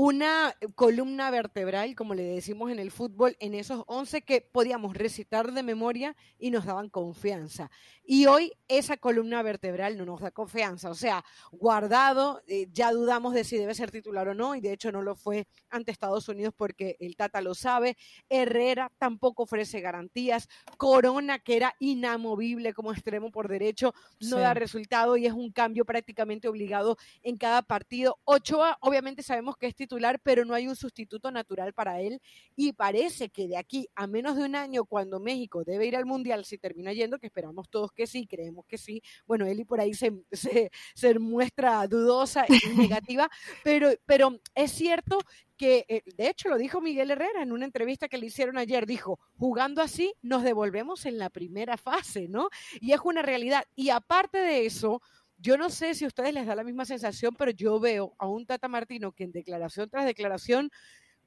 [0.00, 5.50] una columna vertebral, como le decimos en el fútbol, en esos 11 que podíamos recitar
[5.50, 7.68] de memoria y nos daban confianza.
[8.04, 10.88] Y hoy esa columna vertebral no nos da confianza.
[10.88, 14.72] O sea, guardado, eh, ya dudamos de si debe ser titular o no, y de
[14.72, 17.96] hecho no lo fue ante Estados Unidos porque el Tata lo sabe.
[18.28, 20.48] Herrera tampoco ofrece garantías.
[20.76, 24.42] Corona, que era inamovible como extremo por derecho, no sí.
[24.42, 28.20] da resultado y es un cambio prácticamente obligado en cada partido.
[28.24, 32.20] Ochoa, obviamente sabemos que es titular, pero no hay un sustituto natural para él.
[32.54, 36.04] Y parece que de aquí a menos de un año, cuando México debe ir al
[36.04, 39.80] Mundial, si termina yendo, que esperamos todos que sí, creemos que sí, bueno, Eli por
[39.80, 43.28] ahí se, se, se muestra dudosa y negativa,
[43.64, 45.18] pero, pero es cierto
[45.56, 48.86] que, eh, de hecho, lo dijo Miguel Herrera en una entrevista que le hicieron ayer,
[48.86, 52.48] dijo, jugando así nos devolvemos en la primera fase, ¿no?
[52.80, 53.64] Y es una realidad.
[53.74, 55.02] Y aparte de eso,
[55.38, 58.26] yo no sé si a ustedes les da la misma sensación, pero yo veo a
[58.26, 60.70] un Tata Martino que en declaración tras declaración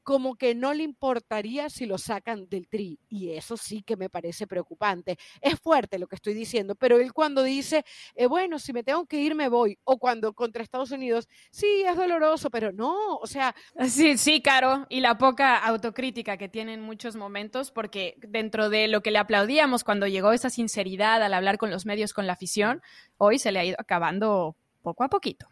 [0.03, 2.99] como que no le importaría si lo sacan del tri.
[3.09, 5.17] Y eso sí que me parece preocupante.
[5.41, 7.85] Es fuerte lo que estoy diciendo, pero él cuando dice,
[8.15, 11.83] eh, bueno, si me tengo que ir, me voy, o cuando contra Estados Unidos, sí,
[11.87, 13.55] es doloroso, pero no, o sea.
[13.87, 18.87] Sí, sí, Caro, y la poca autocrítica que tiene en muchos momentos, porque dentro de
[18.87, 22.33] lo que le aplaudíamos cuando llegó esa sinceridad al hablar con los medios, con la
[22.33, 22.81] afición,
[23.17, 25.47] hoy se le ha ido acabando poco a poquito.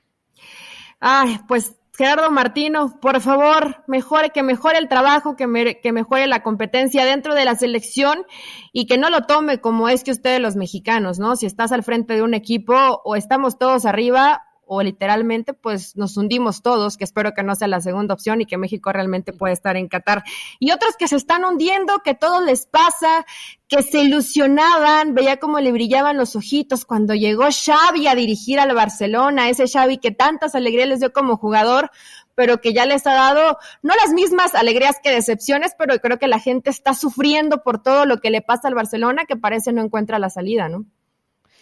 [0.99, 6.43] Ay, pues Gerardo Martino, por favor, mejore, que mejore el trabajo, que, que, mejore la
[6.43, 8.19] competencia dentro de la selección
[8.71, 11.35] y que no lo tome como es que ustedes los mexicanos, ¿no?
[11.35, 16.15] Si estás al frente de un equipo o estamos todos arriba o literalmente pues nos
[16.15, 19.51] hundimos todos, que espero que no sea la segunda opción y que México realmente pueda
[19.51, 20.23] estar en Qatar.
[20.59, 23.25] Y otros que se están hundiendo, que todo les pasa,
[23.67, 28.75] que se ilusionaban, veía cómo le brillaban los ojitos cuando llegó Xavi a dirigir al
[28.75, 31.89] Barcelona, ese Xavi que tantas alegrías les dio como jugador,
[32.35, 36.27] pero que ya les ha dado no las mismas alegrías que decepciones, pero creo que
[36.27, 39.81] la gente está sufriendo por todo lo que le pasa al Barcelona, que parece no
[39.81, 40.85] encuentra la salida, ¿no?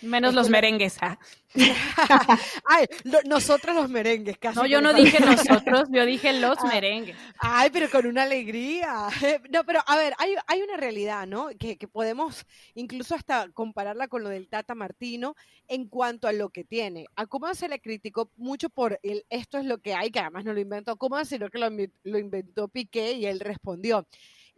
[0.02, 0.98] Menos los merengues.
[1.02, 1.18] Ah.
[2.66, 2.86] Ay,
[3.26, 4.58] nosotros los merengues, casi.
[4.58, 6.68] No, yo no dije nosotros, yo dije los ah.
[6.68, 7.16] merengues.
[7.40, 9.08] Ay, pero con una alegría.
[9.50, 11.50] No, pero a ver, hay, hay una realidad, ¿no?
[11.60, 15.36] Que, que, podemos incluso hasta compararla con lo del Tata Martino
[15.68, 17.06] en cuanto a lo que tiene.
[17.16, 20.44] A Kuman se le criticó mucho por el esto es lo que hay, que además
[20.44, 21.70] no lo inventó Kuman, sino que lo,
[22.04, 24.08] lo inventó Piqué y él respondió.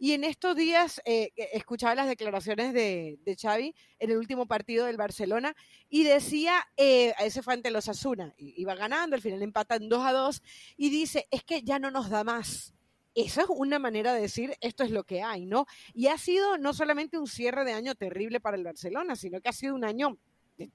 [0.02, 4.86] Y en estos días eh, escuchaba las declaraciones de, de, Xavi en el último partido
[4.86, 5.54] del Barcelona
[5.90, 10.12] y decía, eh, ese fue ante los Asuna, iba ganando, al final empatan 2 a
[10.12, 10.42] 2
[10.78, 12.72] y dice, es que ya no nos da más.
[13.14, 15.66] Esa es una manera de decir esto es lo que hay, ¿no?
[15.92, 19.50] Y ha sido no solamente un cierre de año terrible para el Barcelona, sino que
[19.50, 20.16] ha sido un año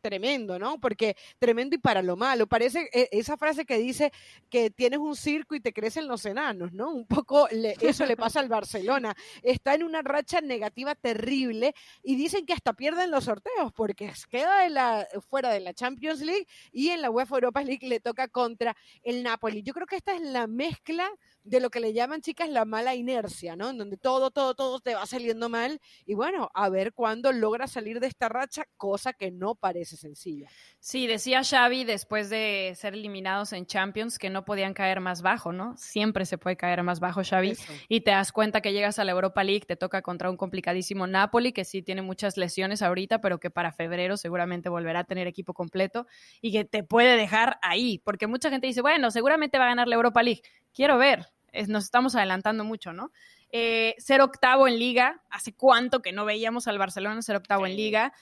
[0.01, 0.79] tremendo, ¿no?
[0.79, 2.47] Porque tremendo y para lo malo.
[2.47, 4.11] Parece eh, esa frase que dice
[4.49, 6.91] que tienes un circo y te crecen los enanos, ¿no?
[6.91, 9.15] Un poco eso le pasa al Barcelona.
[9.41, 14.67] Está en una racha negativa terrible y dicen que hasta pierden los sorteos porque queda
[14.69, 18.75] la, fuera de la Champions League y en la UEFA Europa League le toca contra
[19.03, 19.63] el Napoli.
[19.63, 21.09] Yo creo que esta es la mezcla
[21.45, 23.69] de lo que le llaman, chicas, la mala inercia, ¿no?
[23.69, 25.79] En donde todo, todo, todo te va saliendo mal.
[26.05, 30.49] Y bueno, a ver cuándo logra salir de esta racha, cosa que no parece sencilla.
[30.79, 35.53] Sí, decía Xavi después de ser eliminados en Champions que no podían caer más bajo,
[35.53, 35.77] ¿no?
[35.77, 37.53] Siempre se puede caer más bajo, Xavi.
[37.89, 41.05] Y te das cuenta que llegas a la Europa League, te toca contra un complicadísimo
[41.05, 45.27] Napoli, que sí tiene muchas lesiones ahorita, pero que para febrero seguramente volverá a tener
[45.27, 46.07] equipo completo
[46.41, 47.99] y que te puede dejar ahí.
[47.99, 50.41] Porque mucha gente dice, bueno, seguramente va a ganar la Europa League.
[50.73, 51.34] Quiero ver,
[51.67, 53.11] nos estamos adelantando mucho, ¿no?
[53.51, 57.75] Eh, ser octavo en liga, hace cuánto que no veíamos al Barcelona ser octavo en
[57.75, 58.13] liga,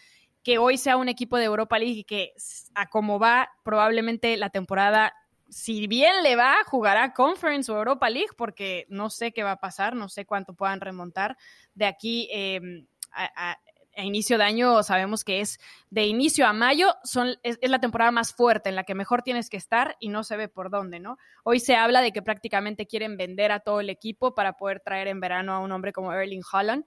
[0.43, 2.33] que hoy sea un equipo de Europa League y que
[2.75, 5.13] a como va probablemente la temporada,
[5.49, 9.59] si bien le va, jugará Conference o Europa League, porque no sé qué va a
[9.59, 11.37] pasar, no sé cuánto puedan remontar
[11.73, 13.57] de aquí eh, a, a
[13.97, 18.34] inicio de año sabemos que es de inicio a mayo, son, es, la temporada más
[18.34, 21.17] fuerte en la que mejor tienes que estar y no se ve por dónde, ¿no?
[21.43, 25.08] Hoy se habla de que prácticamente quieren vender a todo el equipo para poder traer
[25.08, 26.86] en verano a un hombre como Erling Holland.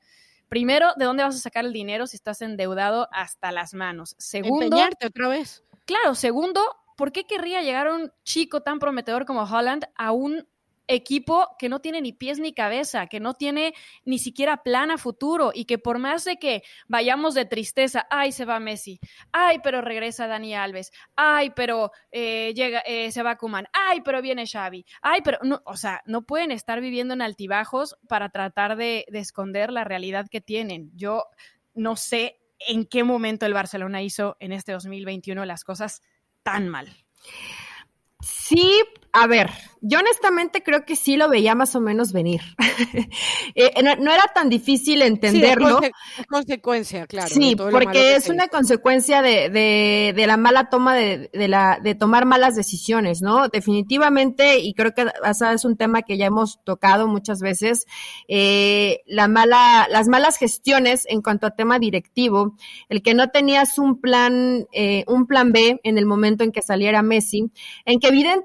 [0.49, 4.15] Primero, ¿de dónde vas a sacar el dinero si estás endeudado hasta las manos?
[4.19, 5.65] Segundo, Empeñarte otra vez.
[5.85, 6.61] Claro, segundo,
[6.97, 10.49] ¿por qué querría llegar un chico tan prometedor como Holland a un
[10.89, 14.99] equipo que no tiene ni pies ni cabeza, que no tiene ni siquiera plan a
[14.99, 19.01] futuro y que por más de que vayamos de tristeza, ay, se va Messi,
[19.33, 24.23] ay, pero regresa Dani Alves, ay, pero eh, llega, eh, se va Kuman, ay, pero
[24.23, 28.77] viene Xavi, ay, pero no, o sea, no pueden estar viviendo en altibajos para tratar
[28.77, 30.91] de, de esconder la realidad que tienen.
[30.95, 31.25] Yo
[31.75, 36.03] no sé en qué momento el Barcelona hizo en este 2021 las cosas
[36.43, 36.89] tan mal.
[38.49, 38.81] Sí,
[39.13, 42.43] a ver, yo honestamente creo que sí lo veía más o menos venir.
[43.59, 45.81] Eh, no, era tan difícil entenderlo.
[45.81, 47.35] Sí, es consecuencia, claro.
[47.35, 51.95] Sí, porque es una consecuencia de, de, de, la mala toma de, de, la, de
[51.95, 53.49] tomar malas decisiones, ¿no?
[53.49, 57.87] Definitivamente, y creo que es un tema que ya hemos tocado muchas veces,
[58.29, 62.57] eh, la mala, las malas gestiones en cuanto a tema directivo,
[62.91, 66.61] el que no tenías un plan, eh, un plan B en el momento en que
[66.61, 67.51] saliera Messi,
[67.87, 68.36] en que evidentemente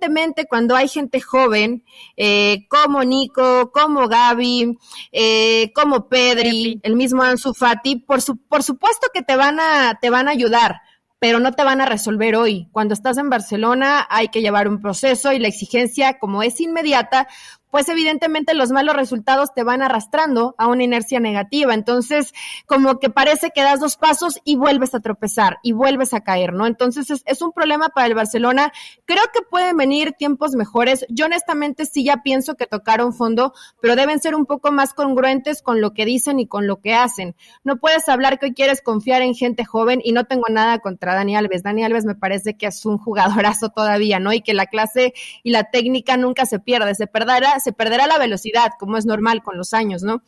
[0.50, 1.84] cuando hay gente joven,
[2.18, 4.78] eh, como Nico, como Gaby,
[5.12, 9.98] eh, como Pedri, el mismo Ansu Fati, por, su, por supuesto que te van a,
[10.02, 10.82] te van a ayudar
[11.20, 12.68] pero no te van a resolver hoy.
[12.72, 17.28] Cuando estás en Barcelona hay que llevar un proceso y la exigencia, como es inmediata,
[17.72, 21.74] pues evidentemente los malos resultados te van arrastrando a una inercia negativa.
[21.74, 22.34] Entonces,
[22.68, 26.54] como que parece que das dos pasos y vuelves a tropezar y vuelves a caer,
[26.54, 26.68] ¿no?
[26.68, 28.72] Entonces, es, un problema para el Barcelona.
[29.06, 31.06] Creo que pueden venir tiempos mejores.
[31.10, 35.62] Yo honestamente sí ya pienso que tocaron fondo, pero deben ser un poco más congruentes
[35.62, 37.36] con lo que dicen y con lo que hacen.
[37.64, 41.16] No puedes hablar que hoy quieres confiar en gente joven y no tengo nada contra
[41.16, 41.64] Dani Alves.
[41.64, 44.34] Dani Alves me parece que es un jugadorazo todavía, ¿no?
[44.34, 46.94] Y que la clase y la técnica nunca se pierde.
[46.96, 50.24] Se perderá se perderá la velocidad, como es normal con los años, ¿no?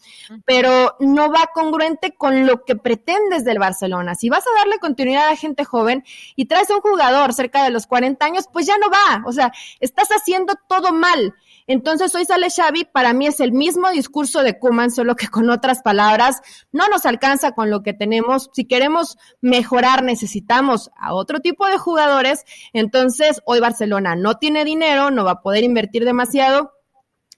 [0.45, 4.15] Pero no va congruente con lo que pretendes del Barcelona.
[4.15, 6.03] Si vas a darle continuidad a gente joven
[6.35, 9.23] y traes a un jugador cerca de los 40 años, pues ya no va.
[9.25, 11.33] O sea, estás haciendo todo mal.
[11.67, 15.49] Entonces hoy sale Xavi, para mí es el mismo discurso de Kuman, solo que con
[15.49, 16.41] otras palabras,
[16.71, 18.49] no nos alcanza con lo que tenemos.
[18.53, 22.43] Si queremos mejorar, necesitamos a otro tipo de jugadores.
[22.73, 26.73] Entonces hoy Barcelona no tiene dinero, no va a poder invertir demasiado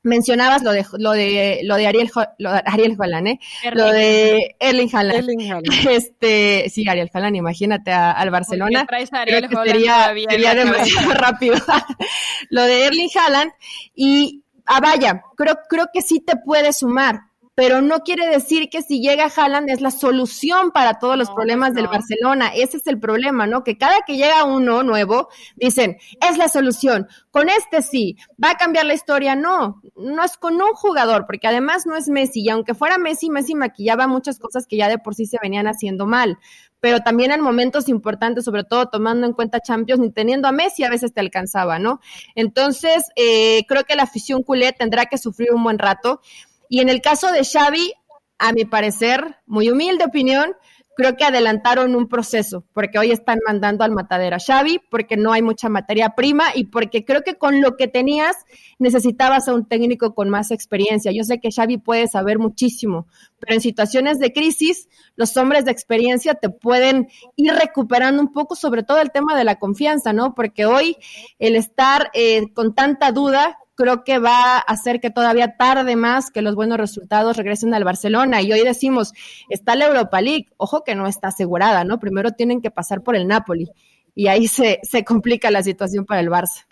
[0.06, 3.40] mencionabas lo de lo de lo de Ariel lo de Ariel Haaland, ¿eh?
[3.74, 5.30] Lo de Erling Haaland.
[5.90, 8.86] Este, sí, Ariel Haaland, imagínate al Barcelona.
[9.12, 11.56] Ariel Creo que sería, sería demasiado rápido.
[12.50, 13.52] lo de Erling Haaland
[13.96, 17.22] y ah, vaya, creo creo que sí te puede sumar,
[17.56, 21.74] pero no quiere decir que si llega Haaland es la solución para todos los problemas
[21.74, 22.52] del Barcelona.
[22.54, 23.64] Ese es el problema, ¿no?
[23.64, 25.98] Que cada que llega uno nuevo, dicen,
[26.30, 27.08] es la solución.
[27.32, 29.36] Con este sí, va a cambiar la historia.
[29.36, 32.42] No, no es con un jugador, porque además no es Messi.
[32.42, 35.68] Y aunque fuera Messi, Messi maquillaba muchas cosas que ya de por sí se venían
[35.68, 36.38] haciendo mal
[36.82, 40.84] pero también en momentos importantes, sobre todo tomando en cuenta Champions, ni teniendo a Messi
[40.84, 42.00] a veces te alcanzaba, ¿no?
[42.36, 46.22] Entonces, eh, creo que la afición culé tendrá que sufrir un buen rato.
[46.70, 47.94] Y en el caso de Xavi,
[48.38, 50.56] a mi parecer, muy humilde opinión,
[50.96, 55.34] creo que adelantaron un proceso, porque hoy están mandando al matadero a Xavi, porque no
[55.34, 58.36] hay mucha materia prima y porque creo que con lo que tenías
[58.80, 61.12] necesitabas a un técnico con más experiencia.
[61.12, 63.08] Yo sé que Xavi puede saber muchísimo,
[63.40, 68.56] pero en situaciones de crisis, los hombres de experiencia te pueden ir recuperando un poco,
[68.56, 70.34] sobre todo el tema de la confianza, ¿no?
[70.34, 70.96] Porque hoy
[71.40, 76.32] el estar eh, con tanta duda creo que va a hacer que todavía tarde más
[76.32, 78.42] que los buenos resultados regresen al Barcelona.
[78.42, 79.14] Y hoy decimos,
[79.50, 82.00] está la Europa League, ojo que no está asegurada, ¿no?
[82.00, 83.70] Primero tienen que pasar por el Napoli
[84.16, 86.66] y ahí se, se complica la situación para el Barça.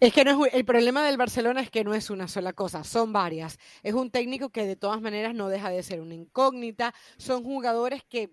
[0.00, 2.82] Es que no es, el problema del Barcelona es que no es una sola cosa,
[2.82, 3.58] son varias.
[3.82, 8.02] Es un técnico que de todas maneras no deja de ser una incógnita, son jugadores
[8.04, 8.30] que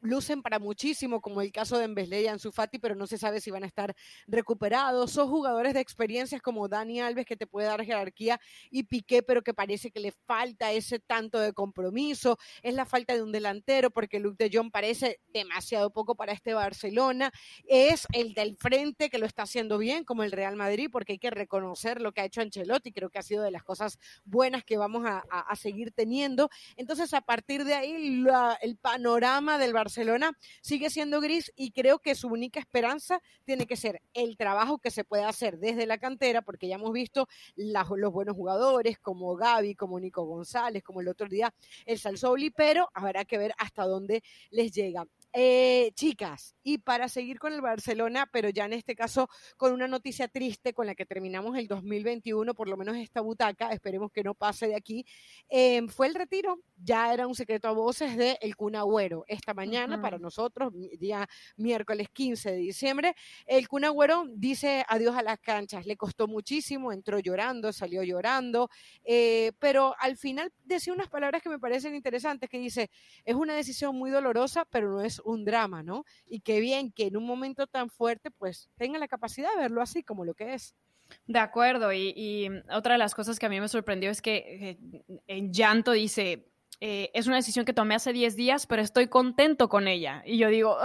[0.00, 3.40] lucen para muchísimo, como el caso de Embelé y Ansu Fati, pero no se sabe
[3.40, 3.94] si van a estar
[4.26, 5.10] recuperados.
[5.12, 8.40] Son jugadores de experiencias como Dani Alves, que te puede dar jerarquía,
[8.70, 12.38] y Piqué, pero que parece que le falta ese tanto de compromiso.
[12.62, 16.54] Es la falta de un delantero, porque Luke de Jong parece demasiado poco para este
[16.54, 17.32] Barcelona.
[17.64, 21.18] Es el del frente que lo está haciendo bien, como el Real Madrid, porque hay
[21.18, 22.92] que reconocer lo que ha hecho Ancelotti.
[22.92, 25.24] Creo que ha sido de las cosas buenas que vamos a,
[25.56, 26.50] seguir teniendo.
[26.76, 28.24] Entonces, a partir de ahí,
[28.60, 33.66] el panorama del Barcelona Barcelona sigue siendo gris y creo que su única esperanza tiene
[33.66, 37.26] que ser el trabajo que se puede hacer desde la cantera, porque ya hemos visto
[37.56, 41.54] los buenos jugadores como Gaby, como Nico González, como el otro día
[41.86, 45.06] el Salsoli, pero habrá que ver hasta dónde les llega.
[45.34, 49.86] Eh, chicas, y para seguir con el Barcelona, pero ya en este caso con una
[49.86, 54.22] noticia triste con la que terminamos el 2021, por lo menos esta butaca, esperemos que
[54.22, 55.04] no pase de aquí,
[55.50, 59.24] em, fue el retiro, ya era un secreto a voces de El Cunagüero.
[59.28, 63.14] Esta mañana, para nosotros, día miércoles 15 de diciembre,
[63.46, 68.70] el Cunagüero dice adiós a las canchas, le costó muchísimo, entró llorando, salió llorando,
[69.04, 72.90] eh, pero al final decía unas palabras que me parecen interesantes, que dice,
[73.24, 76.04] es una decisión muy dolorosa, pero no es un drama, ¿no?
[76.26, 79.82] Y qué bien que en un momento tan fuerte, pues tenga la capacidad de verlo
[79.82, 80.74] así como lo que es.
[81.26, 85.12] De acuerdo, y, otra de las cosas que a mí me sorprendió es que eh,
[85.26, 86.48] en llanto dice,
[86.80, 90.22] eh, es una decisión que tomé hace 10 días, pero estoy contento con ella.
[90.24, 90.76] Y yo digo,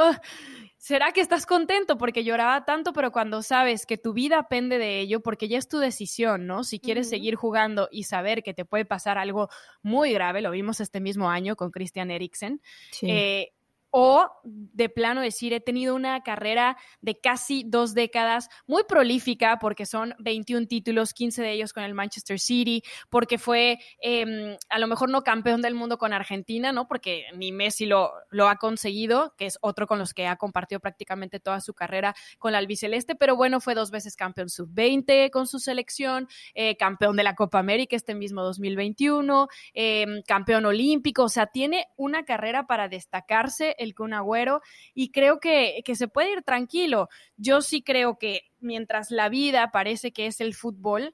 [0.78, 1.98] ¿será que estás contento?
[1.98, 5.68] Porque lloraba tanto, pero cuando sabes que tu vida pende de ello, porque ya es
[5.68, 6.64] tu decisión, ¿no?
[6.64, 9.50] Si quieres seguir jugando y saber que te puede pasar algo
[9.84, 12.62] muy grave, lo vimos este mismo año con Christian Eriksen,
[12.92, 13.08] sí.
[13.10, 13.54] Eh,
[13.96, 19.86] o de plano decir, he tenido una carrera de casi dos décadas muy prolífica porque
[19.86, 22.82] son 21 títulos, 15 de ellos con el Manchester City,
[23.12, 26.88] porque fue em, a lo mejor no campeón del mundo con Argentina, ¿no?
[26.88, 30.80] Porque ni Messi lo, lo ha conseguido, que es otro con los que ha compartido
[30.80, 35.46] prácticamente toda su carrera con la albiceleste, pero bueno, fue dos veces campeón sub-20 con
[35.46, 41.30] su selección, eh, campeón de la Copa América este mismo 2021, em, campeón olímpico, o
[41.30, 44.62] sea, tiene una carrera para destacarse el Kun Agüero
[44.94, 47.10] y creo que, que se puede ir tranquilo.
[47.38, 51.14] Yo sí creo que mientras la vida parece que es el fútbol,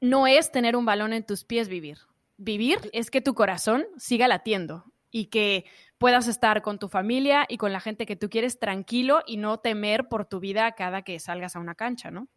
[0.00, 1.98] no es tener un balón en tus pies vivir.
[2.38, 5.64] Vivir es que tu corazón siga latiendo y que
[5.98, 9.58] puedas estar con tu familia y con la gente que tú quieres tranquilo y no
[9.58, 12.28] temer por tu vida cada que salgas a una cancha, ¿no?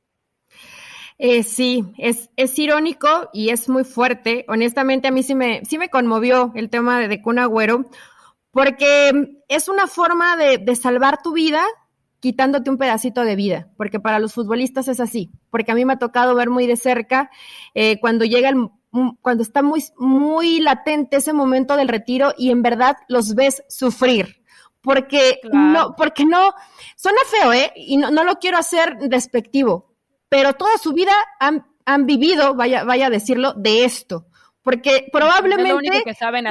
[1.18, 4.46] Eh, sí, es, es irónico y es muy fuerte.
[4.48, 7.90] Honestamente, a mí sí me, sí me conmovió el tema de, de Kun Agüero,
[8.60, 11.64] porque es una forma de, salvar tu vida
[12.20, 15.94] quitándote un pedacito de vida, porque para los futbolistas es así, porque a mí me
[15.94, 17.30] ha tocado ver muy de cerca
[17.74, 18.68] eh, cuando llega el,
[19.22, 24.44] cuando está muy, muy latente ese momento del retiro y en verdad los ves sufrir,
[24.82, 26.54] porque no, porque no,
[26.98, 27.72] suena feo, ¿eh?
[27.78, 29.94] Y no, no, lo quiero hacer despectivo,
[30.28, 34.26] pero toda su vida han, han vivido, vaya, vaya a decirlo, de esto
[34.70, 36.04] porque probablemente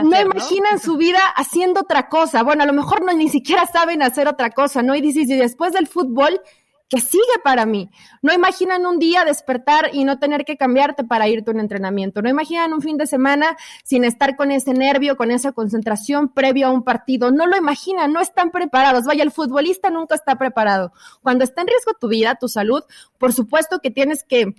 [0.02, 2.42] no imaginan su vida haciendo otra cosa.
[2.42, 4.96] Bueno, a lo mejor no ni siquiera saben hacer otra cosa, ¿no?
[4.96, 6.40] Y dices, y después del fútbol,
[6.88, 7.90] ¿qué sigue para mí?
[8.20, 12.20] No imaginan un día despertar y no tener que cambiarte para irte a un entrenamiento.
[12.20, 16.66] No imaginan un fin de semana sin estar con ese nervio, con esa concentración previo
[16.66, 17.30] a un partido.
[17.30, 19.04] No lo imaginan, no están preparados.
[19.04, 20.92] Vaya, el futbolista nunca está preparado.
[21.22, 22.82] Cuando está en riesgo tu vida, tu salud,
[23.16, 24.56] por supuesto que tienes que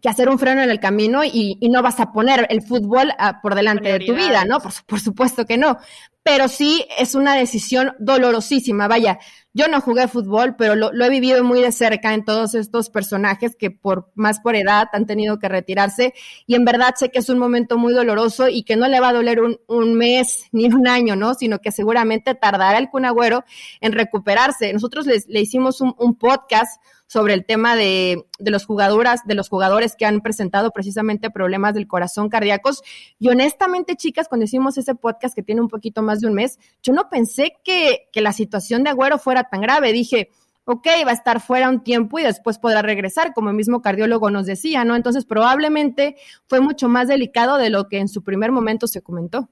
[0.00, 3.40] que hacer un freno en el camino y, no vas a poner el fútbol ah,
[3.40, 4.60] por delante de tu vida, ¿no?
[4.60, 5.78] Por, por, supuesto que no.
[6.22, 8.88] Pero sí es una decisión dolorosísima.
[8.88, 9.18] Vaya,
[9.52, 13.56] yo no jugué fútbol, pero lo, he vivido muy de cerca en todos estos personajes
[13.56, 16.14] que por más por edad han tenido que retirarse.
[16.46, 19.08] Y en verdad sé que es un momento muy doloroso y que no le va
[19.08, 21.34] a doler un, un mes ni un año, ¿no?
[21.34, 23.44] Sino que seguramente tardará el Cunagüero
[23.80, 24.72] en recuperarse.
[24.72, 26.80] Nosotros le hicimos un, un podcast
[27.10, 31.74] sobre el tema de, de los jugadoras, de los jugadores que han presentado precisamente problemas
[31.74, 32.84] del corazón cardíacos.
[33.18, 36.60] Y honestamente, chicas, cuando hicimos ese podcast que tiene un poquito más de un mes,
[36.84, 39.92] yo no pensé que, que la situación de Agüero fuera tan grave.
[39.92, 40.30] Dije,
[40.66, 44.30] ok, va a estar fuera un tiempo y después podrá regresar, como el mismo cardiólogo
[44.30, 44.94] nos decía, ¿no?
[44.94, 46.14] Entonces, probablemente
[46.46, 49.48] fue mucho más delicado de lo que en su primer momento se comentó.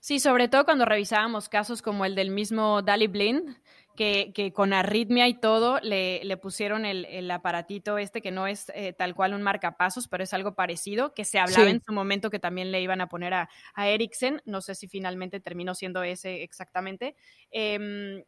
[0.00, 3.56] Sí, sobre todo cuando revisábamos casos como el del mismo Dali Blin,
[3.96, 8.70] que, con arritmia y todo le, le pusieron el, el, aparatito este que no es
[8.74, 12.30] eh, tal cual un marcapasos, pero es algo parecido, que se hablaba en su momento
[12.30, 16.02] que también le iban a poner a, a Eriksen, no sé si finalmente terminó siendo
[16.02, 17.16] ese exactamente.
[17.50, 18.24] Em,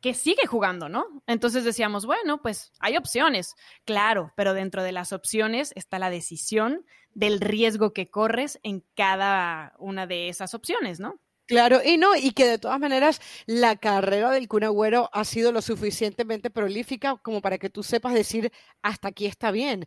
[0.00, 1.06] que sigue jugando, ¿no?
[1.26, 6.84] Entonces decíamos, bueno, pues hay opciones, claro, pero dentro de las opciones está la decisión
[7.14, 11.18] del riesgo que corres en cada una de esas opciones, ¿no?
[11.48, 14.64] Claro, y no, y que de todas maneras la carrera del Kun
[15.10, 19.86] ha sido lo suficientemente prolífica como para que tú sepas decir hasta aquí está bien.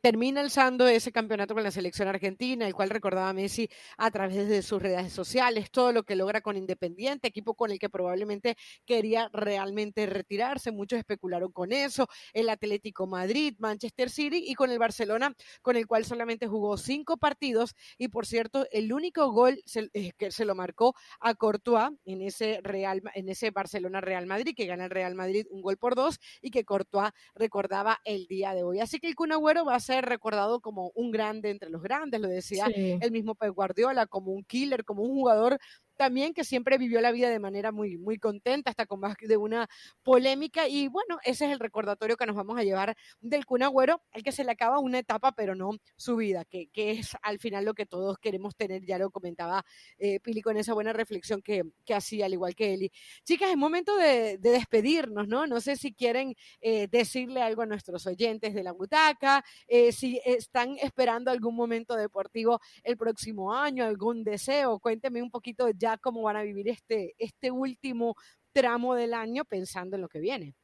[0.00, 3.68] Termina alzando ese campeonato con la selección argentina, el cual recordaba Messi
[3.98, 7.78] a través de sus redes sociales, todo lo que logra con Independiente, equipo con el
[7.78, 14.54] que probablemente quería realmente retirarse, muchos especularon con eso, el Atlético Madrid, Manchester City y
[14.54, 19.30] con el Barcelona, con el cual solamente jugó cinco partidos y por cierto, el único
[19.30, 19.60] gol
[19.92, 20.85] eh, que se lo marcó
[21.20, 25.46] a Courtois en ese Real, en ese Barcelona Real Madrid, que gana el Real Madrid
[25.50, 28.80] un gol por dos y que Courtois recordaba el día de hoy.
[28.80, 32.20] Así que el Kun Agüero va a ser recordado como un grande entre los grandes,
[32.20, 35.58] lo decía el mismo Pep Guardiola, como un killer, como un jugador
[35.96, 39.36] también que siempre vivió la vida de manera muy, muy contenta, hasta con más de
[39.36, 39.68] una
[40.02, 40.68] polémica.
[40.68, 44.22] Y bueno, ese es el recordatorio que nos vamos a llevar del Kun Agüero, al
[44.22, 47.64] que se le acaba una etapa, pero no su vida, que, que es al final
[47.64, 48.84] lo que todos queremos tener.
[48.84, 49.64] Ya lo comentaba
[49.98, 52.92] eh, Pili con esa buena reflexión que, que hacía, al igual que Eli.
[53.24, 55.46] Chicas, es momento de, despedirnos, ¿no?
[55.46, 60.20] No sé si quieren eh, decirle algo a nuestros oyentes de la butaca, eh, si
[60.24, 64.78] están esperando algún momento deportivo el próximo año, algún deseo.
[64.78, 68.14] Cuénteme un poquito ya cómo van a vivir este, este último
[68.52, 70.54] tramo del año pensando en lo que viene.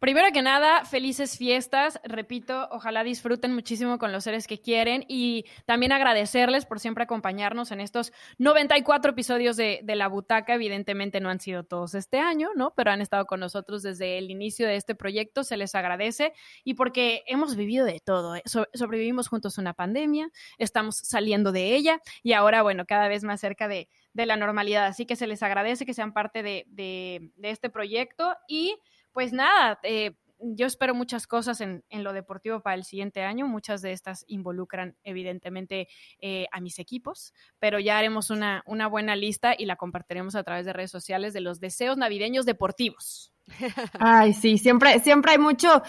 [0.00, 2.00] Primero que nada, felices fiestas.
[2.04, 7.70] Repito, ojalá disfruten muchísimo con los seres que quieren y también agradecerles por siempre acompañarnos
[7.70, 10.54] en estos 94 episodios de, La Butaca.
[10.54, 12.72] Evidentemente no han sido todos este año, ¿no?
[12.74, 15.44] Pero han estado con nosotros desde el inicio de este proyecto.
[15.44, 16.32] Se les agradece
[16.64, 18.36] y porque hemos vivido de todo.
[18.36, 18.42] ¿eh?
[18.72, 23.68] sobrevivimos juntos una pandemia, estamos saliendo de ella y ahora, bueno, cada vez más cerca
[23.68, 24.86] de, la normalidad.
[24.86, 28.76] Así que se les agradece que sean parte de, de este proyecto y
[29.12, 33.46] pues nada, eh, yo espero muchas cosas en, lo deportivo para el siguiente año.
[33.46, 35.88] Muchas de estas involucran evidentemente
[36.20, 40.42] eh, a mis equipos, pero ya haremos una, una buena lista y la compartiremos a
[40.42, 43.32] través de redes sociales de los deseos navideños deportivos.
[43.98, 45.82] Ay, sí, siempre, siempre hay mucho,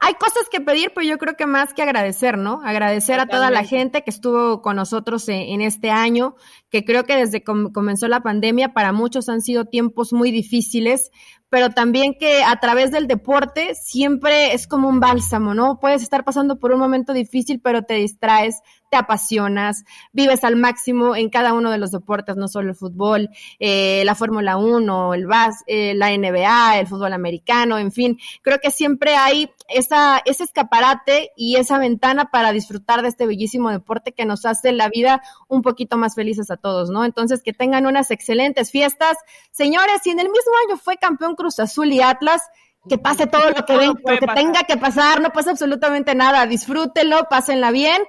[0.00, 2.60] hay cosas que pedir, pero yo creo que más que agradecer, ¿no?
[2.64, 6.36] Agradecer a toda la gente que estuvo con nosotros en, este año,
[6.70, 11.10] que creo que desde que comenzó la pandemia para muchos han sido tiempos muy difíciles,
[11.48, 15.78] pero también que a través del deporte siempre es como un bálsamo, ¿no?
[15.80, 18.60] Puedes estar pasando por un momento difícil, pero te distraes,
[18.90, 23.30] te apasionas, vives al máximo en cada uno de los deportes, no solo el fútbol,
[23.58, 28.58] eh, la Fórmula 1, el bas, eh, la NBA, el fútbol americano, en fin, creo
[28.58, 34.12] que siempre hay esa, ese escaparate y esa ventana para disfrutar de este bellísimo deporte
[34.12, 37.04] que nos hace la vida un poquito más felices a todos, ¿no?
[37.04, 39.16] Entonces, que tengan unas excelentes fiestas.
[39.50, 42.42] Señores, si en el mismo año fue campeón Cruz Azul y Atlas,
[42.88, 46.46] que pase todo lo que, ven, lo que tenga que pasar, no pasa absolutamente nada,
[46.46, 48.02] disfrútenlo, pásenla bien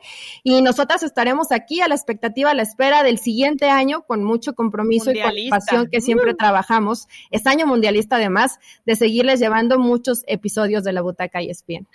[0.43, 4.53] y nosotras estaremos aquí a la expectativa, a la espera del siguiente año con mucho
[4.53, 6.38] compromiso y con pasión que siempre uh.
[6.38, 11.88] trabajamos, es año mundialista además, de seguirles llevando muchos episodios de la Butaca y ESPN.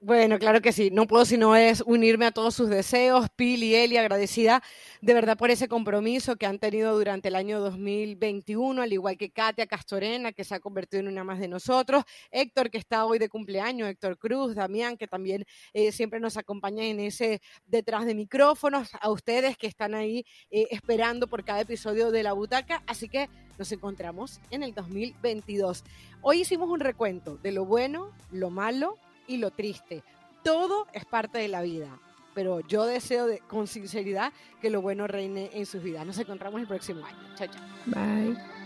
[0.00, 0.90] Bueno, claro que sí.
[0.92, 3.26] No puedo sino es unirme a todos sus deseos.
[3.34, 4.62] Pili y Eli, agradecida
[5.00, 9.30] de verdad por ese compromiso que han tenido durante el año 2021, al igual que
[9.30, 12.04] Katia Castorena, que se ha convertido en una más de nosotros.
[12.30, 16.84] Héctor, que está hoy de cumpleaños, Héctor Cruz, Damián, que también eh, siempre nos acompaña
[16.84, 18.90] en ese detrás de micrófonos.
[19.00, 22.84] A ustedes que están ahí eh, esperando por cada episodio de La Butaca.
[22.86, 23.28] Así que
[23.58, 25.82] nos encontramos en el 2022.
[26.22, 28.96] Hoy hicimos un recuento de lo bueno, lo malo
[29.28, 30.02] y lo triste.
[30.42, 31.98] Todo es parte de la vida.
[32.34, 36.06] pero yo deseo de, con sinceridad que lo bueno reine en sus vidas.
[36.06, 37.18] Nos encontramos el próximo año.
[37.36, 37.62] Chao, chao.
[37.86, 38.57] Bye.